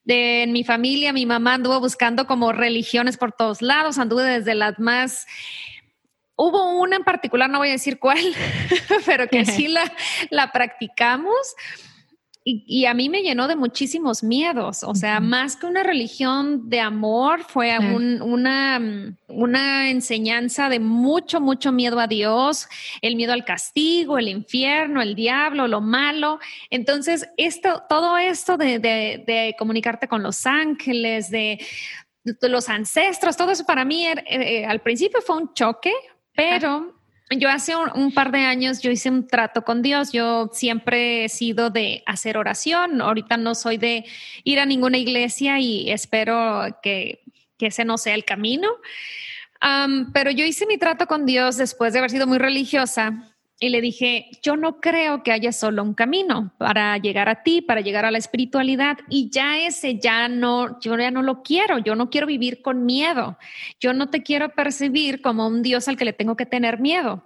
[0.04, 4.56] De, en mi familia, mi mamá anduvo buscando como religiones por todos lados, anduve desde
[4.56, 5.26] las más...
[6.40, 8.20] Hubo una en particular, no voy a decir cuál,
[9.08, 9.92] pero que sí la,
[10.30, 11.56] la practicamos
[12.50, 16.80] y, a mí me llenó de muchísimos miedos, o sea, más que una religión de
[16.80, 18.80] amor, fue una,
[19.28, 22.70] una enseñanza de mucho, mucho miedo a Dios,
[23.02, 26.40] el miedo al castigo, el infierno, el diablo, lo malo.
[26.70, 31.60] Entonces, esto, todo esto de, de, comunicarte con los ángeles, de,
[32.44, 35.92] los ancestros, todo eso para mí er, eh, al principio fue un choque,
[36.34, 36.97] pero
[37.30, 40.12] yo hace un, par de años yo hice un trato con Dios.
[40.12, 43.02] Yo siempre he sido de hacer oración.
[43.02, 44.06] Ahorita no soy de
[44.44, 47.22] ir a ninguna iglesia y espero que,
[47.58, 48.70] que ese no sea el camino.
[50.14, 53.82] pero yo hice mi trato con Dios después de haber sido muy religiosa y le
[53.82, 58.06] dije, yo no creo que haya solo un camino para llegar a ti, para llegar
[58.06, 62.12] a la espiritualidad y ya ese ya no, yo ya no lo quiero, yo no
[62.12, 63.40] quiero vivir con miedo,
[63.80, 67.26] yo no te quiero percibir como un Dios al que le tengo que tener miedo.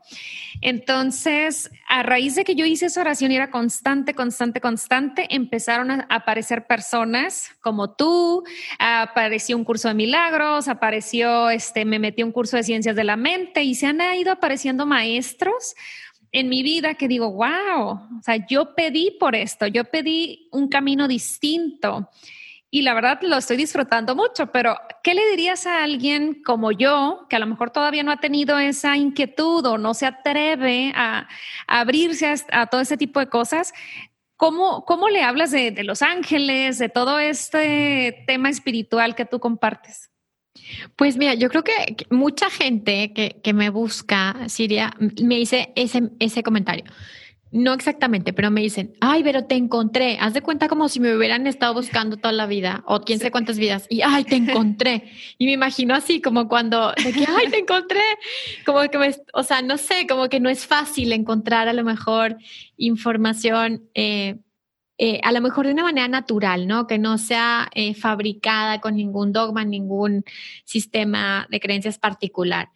[0.62, 5.92] Entonces, a raíz de que yo hice esa oración y era constante, constante, constante, empezaron
[5.92, 8.44] a aparecer personas como tú,
[8.80, 13.18] apareció un curso de milagros, apareció, este, me metí un curso de ciencias de la
[13.18, 15.76] mente y se han ido apareciendo maestros
[16.32, 20.68] en mi vida que digo, wow, o sea, yo pedí por esto, yo pedí un
[20.70, 22.10] camino distinto
[22.74, 27.28] y la verdad lo estoy disfrutando mucho, pero ¿qué le dirías a alguien como yo,
[27.30, 31.28] que a lo mejor todavía no ha tenido esa inquietud o no se atreve a,
[31.68, 33.74] abrirse a, todo ese tipo de cosas?
[34.38, 39.42] ¿Cómo, cómo le hablas de, de Los Ángeles, de todo este tema espiritual que tú
[39.42, 40.10] compartes?
[40.96, 46.44] Pues mira, yo creo que mucha gente que, me busca, Siria, me dice ese, ese
[46.44, 46.86] comentario.
[47.54, 50.18] No exactamente, pero me dicen, ay, pero te encontré.
[50.22, 53.30] Haz de cuenta como si me hubieran estado buscando toda la vida o quién sé
[53.30, 53.88] cuántas vidas.
[53.90, 55.12] Y, ay, te encontré.
[55.38, 58.04] Y me imagino así, como cuando, de que, ay, te encontré.
[58.66, 61.84] Como que me, o sea, no sé, como que no es fácil encontrar a lo
[61.84, 62.38] mejor
[62.78, 64.38] información eh,
[65.04, 66.86] eh, a lo mejor de una manera natural, ¿no?
[66.86, 70.24] Que no sea eh, fabricada con ningún dogma, ningún
[70.64, 72.70] sistema de creencias particular.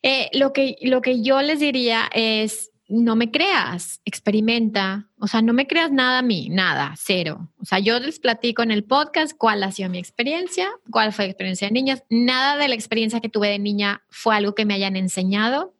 [0.00, 5.42] Eh, lo, que, lo que yo les diría es, no me creas, experimenta, o sea,
[5.42, 7.50] no me creas nada a mí, nada, cero.
[7.58, 11.24] O sea, yo les platico en el podcast cuál ha sido mi experiencia, cuál fue
[11.24, 12.04] la experiencia de niñas.
[12.10, 15.74] Nada de la experiencia que tuve de niña fue algo que me hayan enseñado.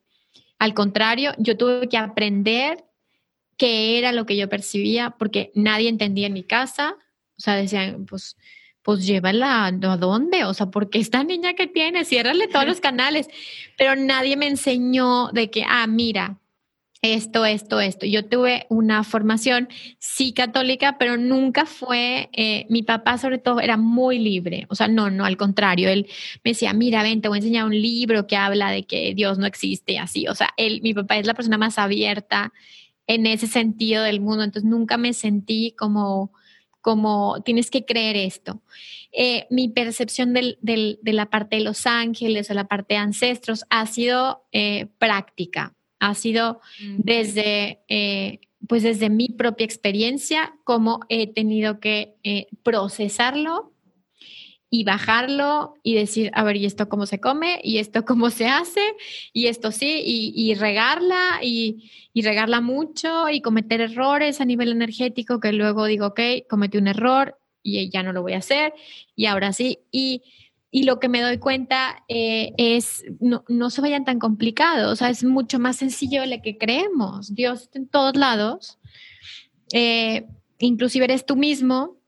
[0.59, 2.89] Al contrario, yo tuve que aprender
[3.60, 6.96] qué era lo que yo percibía, porque nadie entendía en mi casa.
[7.36, 8.38] O sea, decían, pues,
[8.80, 13.28] pues llévala a dónde, o sea, porque esta niña que tiene, ciérrale todos los canales.
[13.76, 16.38] Pero nadie me enseñó de que, ah, mira,
[17.02, 18.06] esto, esto, esto.
[18.06, 19.68] Yo tuve una formación,
[19.98, 24.88] sí católica, pero nunca fue, eh, mi papá sobre todo era muy libre, o sea,
[24.88, 26.06] no, no, al contrario, él
[26.44, 29.38] me decía, mira, ven, te voy a enseñar un libro que habla de que Dios
[29.38, 32.52] no existe, así, o sea, él, mi papá es la persona más abierta
[33.10, 34.44] en ese sentido del mundo.
[34.44, 36.32] Entonces nunca me sentí como,
[36.80, 38.62] como tienes que creer esto.
[39.10, 43.84] Eh, mi percepción de la parte de los ángeles o la parte de ancestros ha
[43.86, 46.60] sido eh, práctica, ha sido
[46.98, 52.14] desde, eh, pues desde mi propia experiencia, como he tenido que
[52.62, 53.72] procesarlo
[54.72, 57.61] y bajarlo y decir, a ver, ¿y esto cómo se come?
[57.64, 58.80] ¿Y esto cómo se hace?
[59.33, 60.02] ¿Y esto sí?
[60.06, 66.20] Y, regarla y, regarla mucho y cometer errores a nivel energético que luego digo, ok,
[66.48, 68.72] cometí un error y ya no lo voy a hacer
[69.16, 69.80] y ahora sí.
[69.90, 70.22] Y,
[70.72, 75.11] lo que me doy cuenta eh, es, no, no se vayan tan complicados, o sea,
[75.11, 77.35] es mucho más sencillo de lo que creemos.
[77.35, 78.78] Dios está en todos lados,
[79.72, 80.28] eh,
[80.61, 81.99] inclusive eres tú mismo,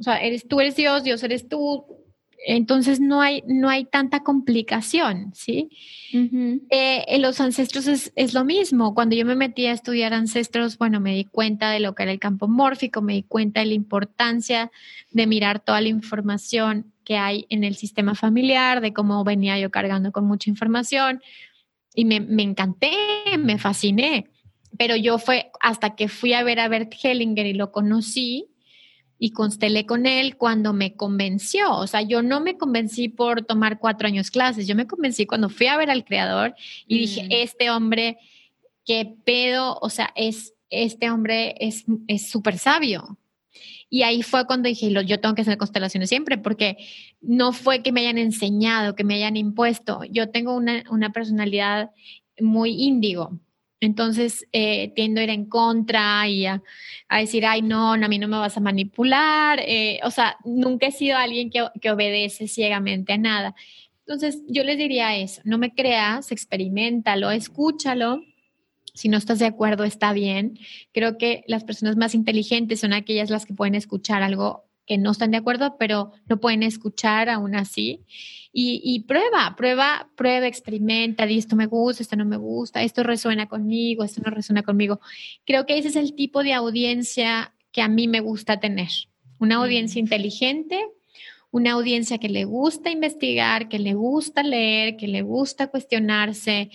[0.00, 1.84] o sea, eres tú eres Dios, Dios eres tú.
[2.46, 5.68] Entonces no hay, no hay tanta complicación, ¿sí?
[6.10, 8.94] Eh, en los ancestros es, es, lo mismo.
[8.94, 12.12] Cuando yo me metí a estudiar ancestros, bueno, me di cuenta de lo que era
[12.12, 14.70] el campo mórfico, me di cuenta de la importancia
[15.10, 19.70] de mirar toda la información que hay en el sistema familiar, de cómo venía yo
[19.70, 21.20] cargando con mucha información.
[21.94, 22.92] Y me, me encanté,
[23.38, 24.30] me fasciné.
[24.78, 28.49] Pero yo fue hasta que fui a ver a Bert Hellinger y lo conocí,
[29.22, 31.76] y constelé con él cuando me convenció.
[31.76, 35.50] O sea, yo no me convencí por tomar cuatro años clases, yo me convencí cuando
[35.50, 36.54] fui a ver al creador
[36.86, 37.28] y dije, mm.
[37.30, 38.16] este hombre,
[38.84, 41.84] qué pedo, o sea, es, este hombre es
[42.30, 43.18] súper sabio.
[43.90, 46.78] Y ahí fue cuando dije, yo tengo que hacer constelaciones siempre, porque
[47.20, 50.02] no fue que me hayan enseñado, que me hayan impuesto.
[50.04, 51.90] Yo tengo una, una personalidad
[52.40, 53.38] muy índigo.
[53.80, 56.62] Entonces eh, tiendo a ir en contra y a,
[57.10, 59.60] decir, ay, no, a mí no me vas a manipular.
[59.66, 63.54] Eh, o sea, nunca he sido alguien que, que, obedece ciegamente a nada.
[64.00, 68.22] Entonces yo les diría eso, no me creas, experimentalo, escúchalo.
[68.92, 70.58] Si no estás de acuerdo, está bien.
[70.92, 75.12] Creo que las personas más inteligentes son aquellas las que pueden escuchar algo que no
[75.12, 78.04] están de acuerdo, pero lo pueden escuchar aún así.
[78.52, 83.46] Y, prueba, prueba, prueba, experimenta, di esto me gusta, esto no me gusta, esto resuena
[83.46, 85.00] conmigo, esto no resuena conmigo.
[85.44, 88.88] Creo que ese es el tipo de audiencia que a mí me gusta tener.
[89.38, 90.84] Una audiencia inteligente,
[91.52, 96.70] una audiencia que le gusta investigar, que le gusta leer, que le gusta cuestionarse,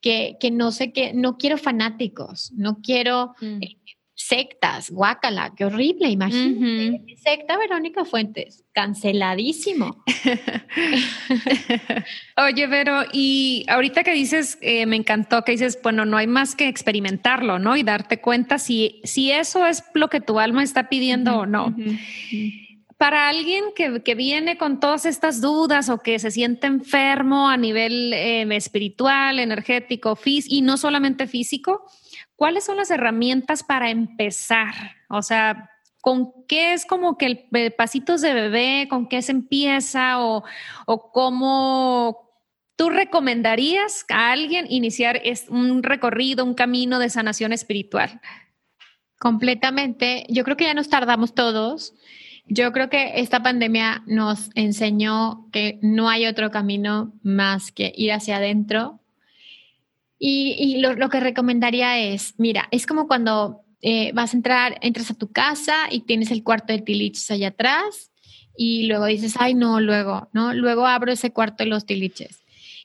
[0.00, 3.62] que, no sé qué, no quiero fanáticos, no quiero mm.
[3.62, 3.76] eh,
[4.16, 7.14] sectas, guácala, qué horrible, imagínate.
[7.16, 10.02] Secta Verónica Fuentes, canceladísimo.
[12.38, 16.56] Oye, Vero, y ahorita que dices, eh, me encantó que dices, bueno, no hay más
[16.56, 17.76] que experimentarlo, ¿no?
[17.76, 21.76] Y darte cuenta si, si eso es lo que tu alma está pidiendo o no.
[22.96, 28.14] Para alguien que, viene con todas estas dudas o que se siente enfermo a nivel
[28.14, 31.84] eh, espiritual, energético, físico, y no solamente físico,
[32.36, 34.74] ¿cuáles son las herramientas para empezar?
[35.08, 35.70] O sea,
[36.00, 40.44] ¿con qué es como que el pasitos de bebé, con qué se empieza o,
[40.86, 42.30] o cómo
[42.76, 48.20] tú recomendarías a alguien iniciar un recorrido, un camino de sanación espiritual?
[49.18, 50.26] Completamente.
[50.28, 51.94] Yo creo que ya nos tardamos todos.
[52.48, 58.12] Yo creo que esta pandemia nos enseñó que no hay otro camino más que ir
[58.12, 59.00] hacia adentro,
[60.18, 65.14] y, lo, que recomendaría es, mira, es como cuando eh, vas a entrar, entras a
[65.14, 68.10] tu casa y tienes el cuarto de tiliches allá atrás
[68.56, 70.54] y luego dices, ay, no, luego, ¿no?
[70.54, 72.42] Luego abro ese cuarto de los tiliches.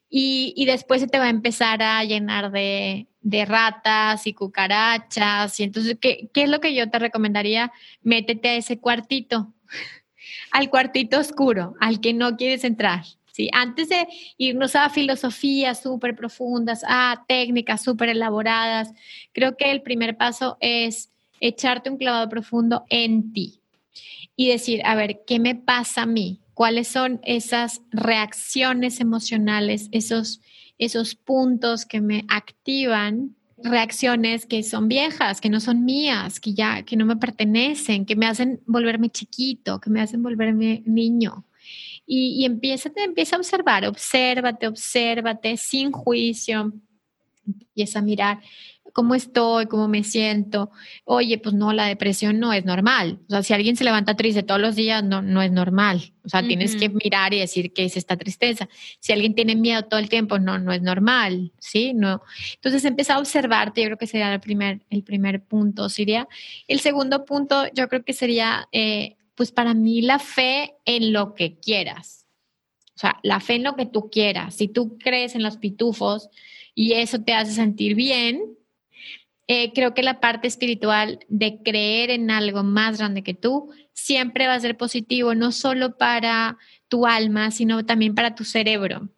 [0.09, 3.07] Y, y después se te va a empezar a llenar de,
[3.47, 5.57] ratas y cucarachas.
[5.59, 7.71] Y entonces, ¿qué, ¿qué es lo que yo te recomendaría?
[8.01, 9.53] Métete a ese cuartito,
[10.51, 13.05] al cuartito oscuro, al que no quieres entrar.
[13.31, 13.49] ¿Sí?
[13.53, 14.07] Antes de
[14.37, 18.91] irnos a filosofías súper profundas, a técnicas súper elaboradas,
[19.33, 21.09] creo que el primer paso es
[21.39, 23.61] echarte un clavado profundo en ti
[24.35, 26.41] y decir, a ver, ¿qué me pasa a mí?
[26.53, 30.41] ¿Cuáles son esas reacciones emocionales, esos,
[30.77, 33.35] esos puntos que me activan?
[33.63, 38.15] reacciones que son viejas, que no son mías, que ya que no me pertenecen, que
[38.15, 41.45] me hacen volverme chiquito, que me hacen volverme niño
[42.13, 46.73] y, empieza, empieza a observar, obsérvate, obsérvate sin juicio,
[47.47, 48.39] empieza a mirar
[48.91, 50.71] cómo estoy, cómo me siento.
[51.05, 53.19] Oye, pues no, la depresión no es normal.
[53.29, 56.11] O sea, si alguien se levanta triste todos los días, no, no es normal.
[56.25, 58.67] O sea, tienes que mirar y decir qué es esta tristeza.
[58.99, 61.93] Si alguien tiene miedo todo el tiempo, no, no es normal, ¿sí?
[61.93, 62.21] No.
[62.55, 66.27] Entonces, empieza a observarte, yo creo que sería el primer, el primer punto, sería.
[66.67, 71.33] El segundo punto, yo creo que sería eh, pues para mí la fe en lo
[71.33, 72.27] que quieras.
[72.95, 74.53] O sea, la fe en lo que tú quieras.
[74.53, 76.29] Si tú crees en los pitufos
[76.75, 78.55] y eso te hace sentir bien,
[79.47, 84.45] eh, creo que la parte espiritual de creer en algo más grande que tú siempre
[84.45, 89.09] va a ser positivo, no solo para tu alma, sino también para tu cerebro.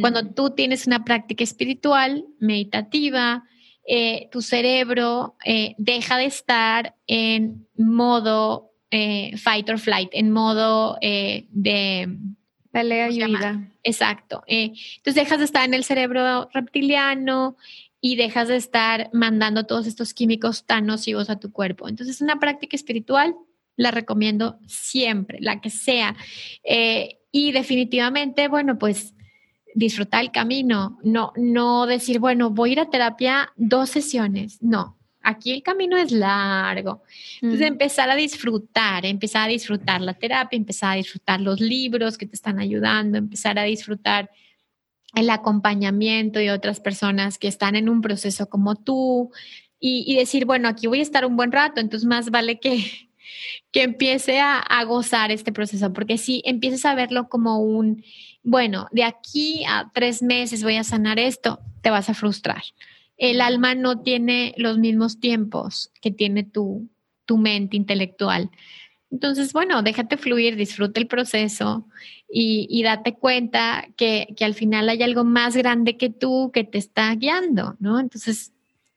[0.00, 0.34] Cuando mm.
[0.34, 3.44] tú tienes una práctica espiritual, meditativa,
[3.86, 10.98] eh, tu cerebro eh, deja de estar en modo eh, fight or flight, en modo
[11.00, 12.18] eh, de...
[12.70, 13.22] Pelea y.
[13.82, 14.44] Exacto.
[14.46, 17.56] Eh, entonces dejas de estar en el cerebro reptiliano
[18.00, 21.88] y dejas de estar mandando todos estos químicos tan nocivos a tu cuerpo.
[21.88, 23.34] Entonces, una práctica espiritual
[23.76, 26.16] la recomiendo siempre, la que sea.
[27.30, 29.14] y definitivamente, bueno, pues
[29.74, 34.98] disfrutar el camino, no, no decir, bueno, voy a ir a terapia dos sesiones, no,
[35.22, 37.02] Aquí el camino es largo.
[37.40, 42.26] Entonces, empezar a disfrutar, empezar a disfrutar la terapia, empezar a disfrutar los libros que
[42.26, 44.30] te están ayudando, empezar a disfrutar
[45.14, 49.30] el acompañamiento de otras personas que están en un proceso como tú
[49.78, 53.10] y, decir, bueno, aquí voy a estar un buen rato, entonces más vale que,
[53.72, 58.04] que empiece a, a gozar este proceso, porque si empiezas a verlo como un,
[58.44, 62.62] bueno, de aquí a tres meses voy a sanar esto, te vas a frustrar
[63.16, 66.88] el alma no tiene los mismos tiempos que tiene tu,
[67.26, 68.50] tu mente intelectual.
[69.10, 71.86] Entonces, bueno, déjate fluir, disfruta el proceso
[72.28, 76.64] y, y date cuenta que, que, al final hay algo más grande que tú que
[76.64, 78.00] te está guiando, ¿no?
[78.00, 78.52] Entonces,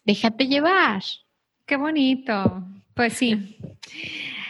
[0.05, 1.03] déjate llevar.
[1.65, 2.63] Qué bonito.
[2.93, 3.57] Pues sí.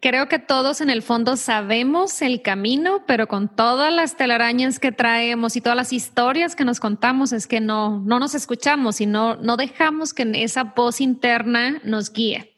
[0.00, 4.90] Creo que todos en el fondo sabemos el camino, pero con todas las telarañas que
[4.90, 9.06] traemos y todas las historias que nos contamos es que no, no nos escuchamos y
[9.06, 12.52] no, no dejamos que esa voz interna nos guíe.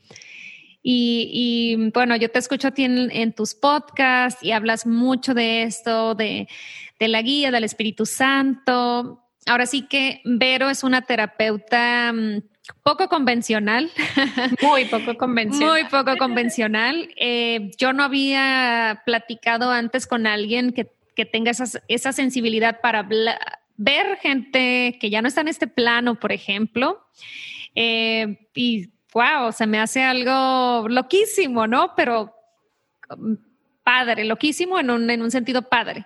[0.83, 6.15] Y, bueno, yo te escucho a ti en, tus podcasts y hablas mucho de esto,
[6.15, 6.49] de,
[6.99, 9.23] de la guía del Espíritu Santo.
[9.45, 12.43] Ahora sí que Vero es una terapeuta mm,
[12.83, 13.91] poco convencional.
[14.63, 15.69] Muy poco convencional.
[15.69, 17.11] Muy poco convencional.
[17.17, 20.91] Eh, yo no había platicado antes con alguien que,
[21.33, 21.51] tenga
[21.89, 27.05] esa sensibilidad para ver gente que ya no está en este plano, por ejemplo.
[27.75, 31.95] Eh, y wow, se me hace algo loquísimo, ¿no?
[31.97, 32.33] Pero
[33.17, 33.35] mm,
[33.83, 36.05] padre, loquísimo en un, en un sentido padre.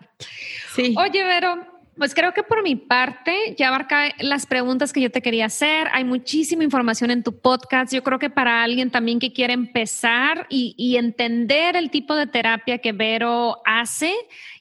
[0.75, 0.95] Sí.
[0.97, 5.21] Oye, Vero, pues creo que por mi parte ya abarca las preguntas que yo te
[5.21, 5.89] quería hacer.
[5.93, 7.93] Hay muchísima información en tu podcast.
[7.93, 12.27] Yo creo que para alguien también que quiere empezar y, y entender el tipo de
[12.27, 14.15] terapia que Vero hace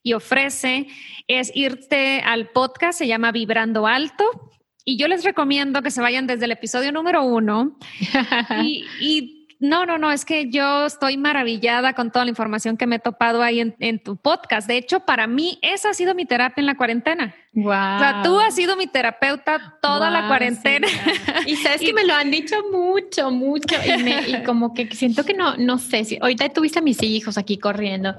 [0.03, 0.87] y ofrece,
[1.27, 4.51] es irte al podcast, se llama Vibrando Alto.
[4.83, 7.77] Y yo les recomiendo que se vayan desde el episodio número uno
[8.63, 12.87] y, y no, no, no, es que yo estoy maravillada con toda la información que
[12.87, 14.67] me he topado ahí en, tu podcast.
[14.67, 17.35] De hecho, para mí esa ha sido mi terapia en la cuarentena.
[17.53, 17.67] Wow.
[17.67, 20.87] O sea, tú has sido mi terapeuta toda la cuarentena.
[21.45, 25.55] y sabes que me lo han dicho mucho, mucho y, como que siento que no,
[25.57, 28.15] no sé si ahorita tuviste a mis hijos aquí corriendo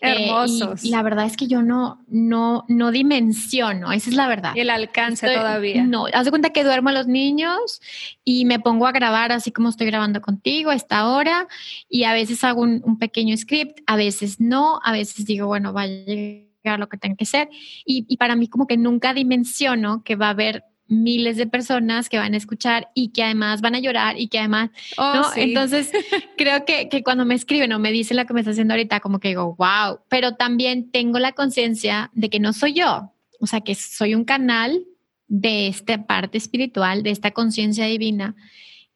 [0.00, 0.84] eh, Hermosos.
[0.84, 4.52] y, la verdad es que yo no, no, no dimensiono, esa es la verdad.
[4.56, 5.84] el alcance todavía.
[5.84, 7.80] No, haz de cuenta que duermo a los niños
[8.24, 11.48] y me pongo a grabar así como estoy grabando contigo a esta hora
[11.88, 15.92] y a veces hago un, pequeño script, a veces no, a veces digo, bueno, vaya
[15.92, 17.48] a llegar lo que tenga que ser.
[17.84, 22.08] Y, y para mí como que nunca dimensiono que va a haber miles de personas
[22.08, 25.26] que van a escuchar y que además van a llorar y que además, oh, ¿no?
[25.36, 25.92] Entonces,
[26.36, 29.00] creo que, que, cuando me escriben o me dicen lo que me está haciendo ahorita,
[29.00, 33.46] como que digo, wow, pero también tengo la conciencia de que no soy yo, o
[33.46, 34.84] sea, que soy un canal
[35.28, 38.34] de esta parte espiritual, de esta conciencia divina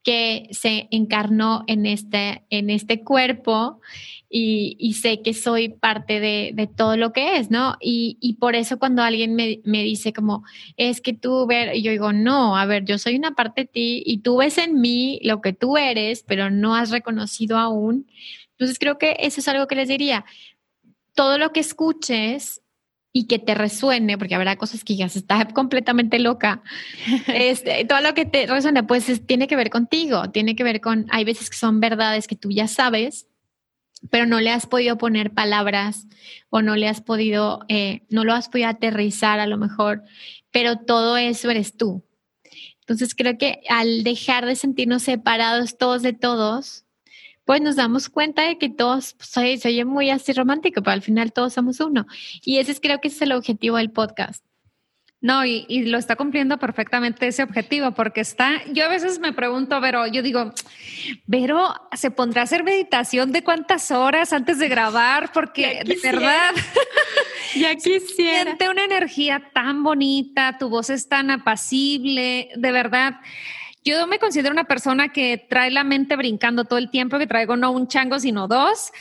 [0.02, 3.80] que se encarnó en este, en este cuerpo
[4.34, 7.76] y, sé que soy parte de, todo lo que es, ¿no?
[7.80, 10.42] Y, por eso cuando alguien me, dice como,
[10.76, 13.68] es que tú ver, y yo digo, no, a ver, yo soy una parte de
[13.68, 18.06] ti y tú ves en mí lo que tú eres, pero no has reconocido aún.
[18.52, 20.24] Entonces creo que eso es algo que les diría.
[21.14, 22.61] Todo lo que escuches
[23.12, 26.62] y que te resuene, porque habrá cosas que ya se está completamente loca,
[27.26, 31.06] este, todo lo que te resuene, pues tiene que ver contigo, tiene que ver con,
[31.10, 33.26] hay veces que son verdades que tú ya sabes,
[34.10, 36.06] pero no le has podido poner palabras
[36.50, 40.02] o no le has podido, eh, no lo has podido aterrizar a lo mejor,
[40.50, 42.04] pero todo eso eres tú.
[42.80, 46.84] Entonces creo que al dejar de sentirnos separados todos de todos,
[47.44, 51.02] pues nos damos cuenta de que todos, pues, se oye muy así romántico, pero al
[51.02, 52.06] final todos somos uno.
[52.44, 54.44] Y ese es creo que ese es el objetivo del podcast.
[55.22, 59.32] No, y, y, lo está cumpliendo perfectamente ese objetivo, porque está, yo a veces me
[59.32, 60.52] pregunto, pero yo digo,
[61.30, 66.50] pero se pondrá a hacer meditación de cuántas horas antes de grabar, porque de verdad,
[67.54, 68.42] ya quisiera.
[68.42, 73.20] Siente una energía tan bonita, tu voz es tan apacible, de verdad.
[73.84, 77.56] Yo me considero una persona que trae la mente brincando todo el tiempo, que traigo
[77.56, 78.92] no un chango, sino dos.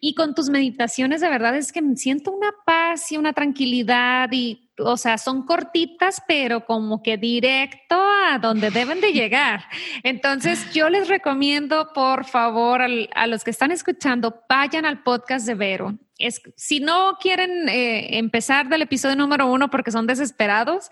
[0.00, 4.70] Y con tus meditaciones, de verdad es que siento una paz y una tranquilidad y
[4.82, 9.64] o sea, son cortitas, pero como que directo a donde deben de llegar.
[10.02, 15.54] Entonces, yo les recomiendo, por favor, a los que están escuchando, vayan al podcast de
[15.54, 15.98] Vero.
[16.18, 20.90] Es, si no quieren eh, empezar del episodio número uno porque son desesperados,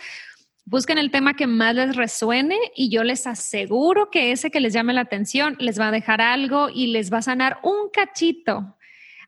[0.70, 4.72] busquen el tema que más les resuene y yo les aseguro que ese que les
[4.72, 8.78] llame la atención les va a dejar algo y les va a sanar un cachito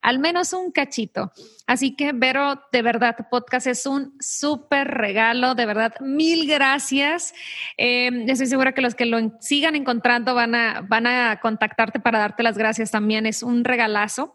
[0.02, 1.32] al menos un cachito.
[1.66, 7.34] Así que, Vero, de verdad, tu podcast es un súper regalo, de verdad, mil gracias.
[7.76, 12.18] Eh, estoy segura que los que lo sigan encontrando van a, van a contactarte para
[12.18, 14.34] darte las gracias también, es un regalazo.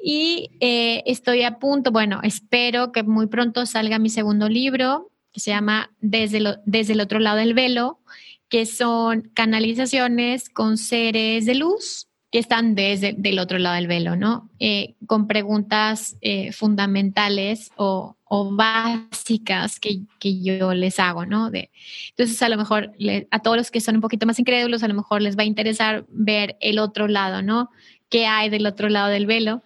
[0.03, 5.41] Y eh, estoy a punto, bueno, espero que muy pronto salga mi segundo libro, que
[5.41, 8.01] se llama Desde, Desde el otro lado del velo,
[8.49, 14.15] que son canalizaciones con seres de luz que están desde el otro lado del velo,
[14.15, 14.49] ¿no?
[14.61, 18.17] Eh, con preguntas eh, fundamentales o,
[18.53, 20.05] básicas que,
[20.41, 21.51] yo les hago, ¿no?
[21.51, 21.71] De,
[22.11, 22.93] entonces, a lo mejor
[23.31, 25.47] a todos los que son un poquito más incrédulos, a lo mejor les va a
[25.47, 27.71] interesar ver el otro lado, ¿no?
[28.11, 29.63] qué hay del otro lado del velo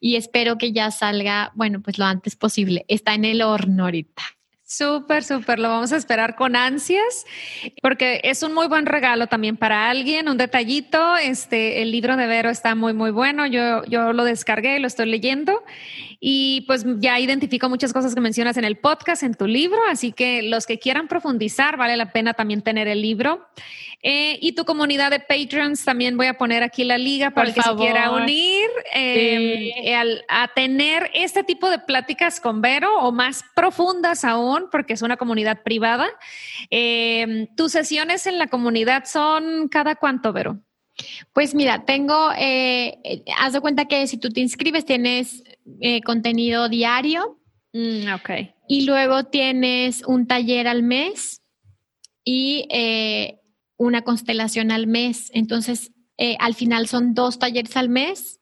[0.00, 2.84] y espero que ya salga, bueno, pues lo antes posible.
[2.88, 4.22] Está en el horno ahorita.
[4.70, 7.24] Súper, súper, lo vamos a esperar con ansias,
[7.80, 11.16] porque es un muy buen regalo también para alguien, un detallito.
[11.16, 13.46] Este, el libro de Vero está muy, muy bueno.
[13.46, 15.64] Yo, yo lo descargué, lo estoy leyendo
[16.20, 20.12] y pues ya identifico muchas cosas que mencionas en el podcast, en tu libro, así
[20.12, 23.48] que los que quieran profundizar, vale la pena también tener el libro.
[24.02, 27.54] Eh, y tu comunidad de Patreons, también voy a poner aquí la liga para el
[27.54, 29.70] que se quiera unir em,
[30.28, 35.16] a tener este tipo de pláticas con Vero o más profundas aún, porque es una
[35.16, 36.08] comunidad privada.
[36.70, 40.60] Em, tus sesiones en la comunidad son cada cuánto, Vero?
[41.32, 45.44] Pues mira, tengo, eh, eh, haz de cuenta que si tú te inscribes tienes
[45.80, 47.38] eh, contenido diario.
[47.72, 48.30] Mm, ok.
[48.68, 51.42] Y luego tienes un taller al mes
[52.24, 52.66] y
[53.78, 55.30] una constelación al mes.
[55.32, 55.92] Entonces,
[56.38, 58.40] al final son dos talleres al mes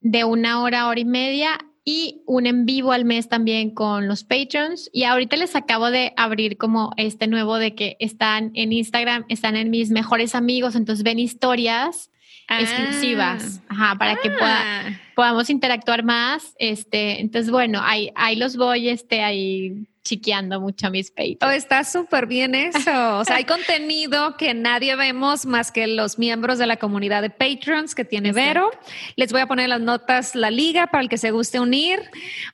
[0.00, 4.24] de una hora, hora y media y un en vivo al mes también con los
[4.24, 4.88] patrons.
[4.92, 9.56] Y ahorita les acabo de abrir como este nuevo de que están en Instagram, están
[9.56, 12.10] en mis mejores amigos, entonces ven historias
[12.48, 12.60] ah.
[12.60, 14.98] exclusivas, ajá, para que ah.
[15.14, 16.54] podamos interactuar más.
[16.58, 21.48] Este, entonces, bueno, ahí, ahí los voy, este, ahí chiqueando mucho a mis peitos.
[21.48, 23.18] Oh, está súper bien eso.
[23.18, 27.30] O sea, hay contenido que nadie vemos más que los miembros de la comunidad de
[27.30, 28.70] Patrons que tiene Vero.
[29.16, 32.00] Les voy a poner las notas, la liga para el que se guste unir.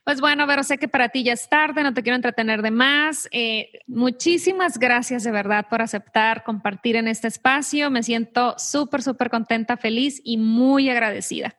[0.03, 2.71] Pues bueno, Vero, sé que para ti ya es tarde, no te quiero entretener de
[2.71, 3.27] más.
[3.31, 7.91] Eh, muchísimas gracias de verdad por aceptar compartir en este espacio.
[7.91, 11.55] Me siento súper, súper contenta, feliz y muy agradecida.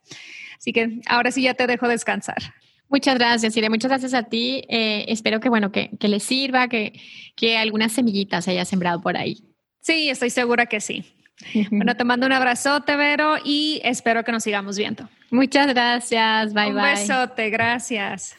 [0.56, 2.54] Así que ahora sí ya te dejo descansar.
[2.92, 3.70] Muchas gracias, Irene.
[3.70, 4.64] Muchas gracias a ti.
[4.68, 6.92] Eh, espero que, bueno, que, que les sirva, que,
[7.34, 9.42] que algunas semillitas haya sembrado por ahí.
[9.80, 11.02] Sí, estoy segura que sí.
[11.70, 15.08] bueno, te mando un abrazote, Vero, y espero que nos sigamos viendo.
[15.30, 16.52] Muchas gracias.
[16.52, 16.74] Bye, bye.
[16.74, 17.48] Un besote.
[17.48, 18.36] Gracias.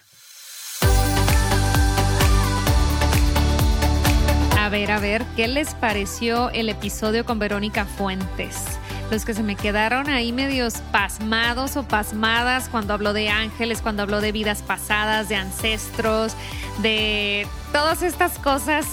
[4.60, 8.80] A ver, a ver, ¿qué les pareció el episodio con Verónica Fuentes?
[9.14, 14.02] Los que se me quedaron ahí medios pasmados o pasmadas cuando habló de ángeles, cuando
[14.02, 16.34] habló de vidas pasadas, de ancestros,
[16.82, 18.88] de todas estas cosas,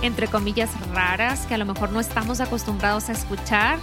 [0.00, 3.78] entre comillas, raras que a lo mejor no estamos acostumbrados a escuchar.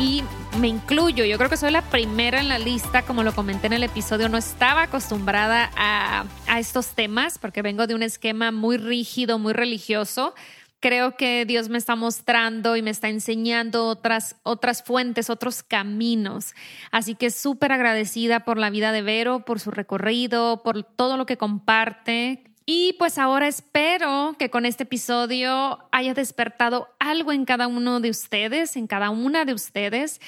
[0.00, 0.24] Y
[0.58, 3.74] me incluyo, yo creo que soy la primera en la lista, como lo comenté en
[3.74, 8.78] el episodio, no estaba acostumbrada a, a estos temas porque vengo de un esquema muy
[8.78, 10.34] rígido, muy religioso
[10.80, 16.54] creo que Dios me está mostrando y me está enseñando otras, otras fuentes, otros caminos.
[16.90, 21.26] Así que súper agradecida por la vida de Vero, por su recorrido, por todo lo
[21.26, 22.44] que comparte.
[22.66, 28.10] Y pues ahora espero que con este episodio haya despertado algo en cada uno de
[28.10, 30.20] ustedes, en cada una de ustedes,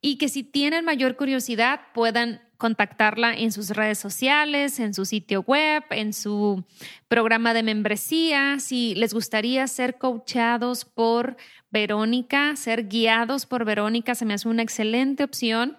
[0.00, 5.42] y que si tienen mayor curiosidad puedan contactarla en sus redes sociales, en su sitio
[5.42, 6.64] web, en su
[7.06, 8.58] programa de membresía.
[8.58, 11.36] Si les gustaría ser coachados por
[11.70, 15.76] Verónica, ser guiados por Verónica, se me hace una excelente opción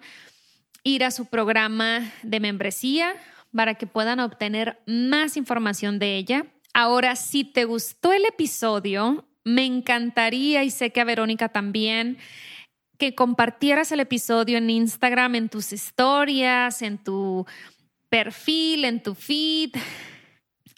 [0.82, 3.14] ir a su programa de membresía
[3.54, 6.46] para que puedan obtener más información de ella.
[6.72, 12.16] Ahora, si te gustó el episodio, me encantaría y sé que a Verónica también
[13.00, 17.46] que compartieras el episodio en Instagram, en tus historias, en tu
[18.10, 19.70] perfil, en tu feed.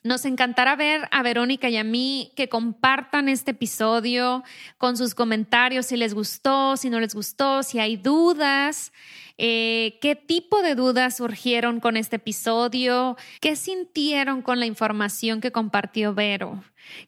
[0.04, 4.44] Nos encantará ver a Verónica y a mí que compartan este episodio
[4.78, 8.92] con sus comentarios si les gustó, si no les gustó, si hay dudas,
[9.36, 15.50] eh, qué tipo de dudas surgieron con este episodio, qué sintieron con la información que
[15.50, 16.62] compartió Vero,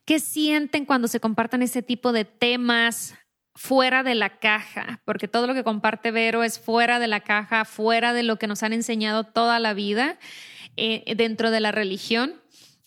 [0.05, 3.15] qué sienten cuando se compartan ese tipo de temas
[3.55, 7.65] fuera de la caja, porque todo lo que comparte Vero es fuera de la caja,
[7.65, 10.19] fuera de lo que nos han enseñado toda la vida
[10.77, 12.35] eh, dentro de la religión.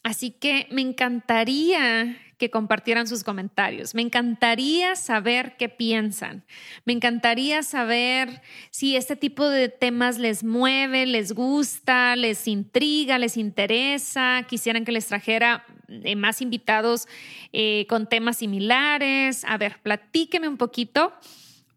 [0.04, 3.96] Así que me encantaría que compartieran sus comentarios.
[3.96, 6.44] Me encantaría saber qué piensan.
[6.86, 13.38] Me encantaría saber si este tipo de temas les mueve, les gusta, les intriga, les
[13.38, 14.46] interesa.
[14.48, 17.08] Quisieran que les trajera eh, más invitados
[17.54, 19.44] eh, con temas similares.
[19.46, 21.14] A ver, platíqueme un poquito.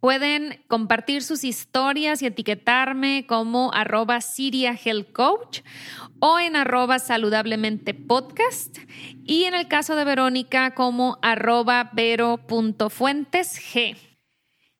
[0.00, 4.74] Pueden compartir sus historias y etiquetarme como arroba Siria
[5.12, 5.60] Coach
[6.20, 8.78] o en arroba saludablemente podcast
[9.24, 13.98] y en el caso de Verónica como arroba vero.fuentesg.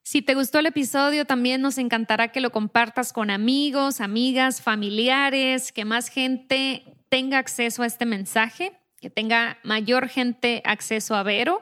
[0.01, 5.71] Si te gustó el episodio, también nos encantará que lo compartas con amigos, amigas, familiares,
[5.71, 11.61] que más gente tenga acceso a este mensaje, que tenga mayor gente acceso a Vero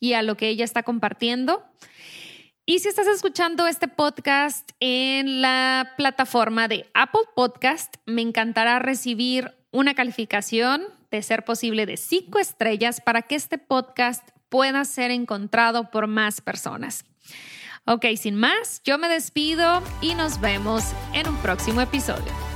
[0.00, 1.62] y a lo que ella está compartiendo.
[2.66, 9.52] Y si estás escuchando este podcast en la plataforma de Apple Podcast, me encantará recibir
[9.70, 15.90] una calificación de ser posible de cinco estrellas para que este podcast pueda ser encontrado
[15.90, 17.04] por más personas.
[17.84, 22.53] Ok, sin más, yo me despido y nos vemos en un próximo episodio.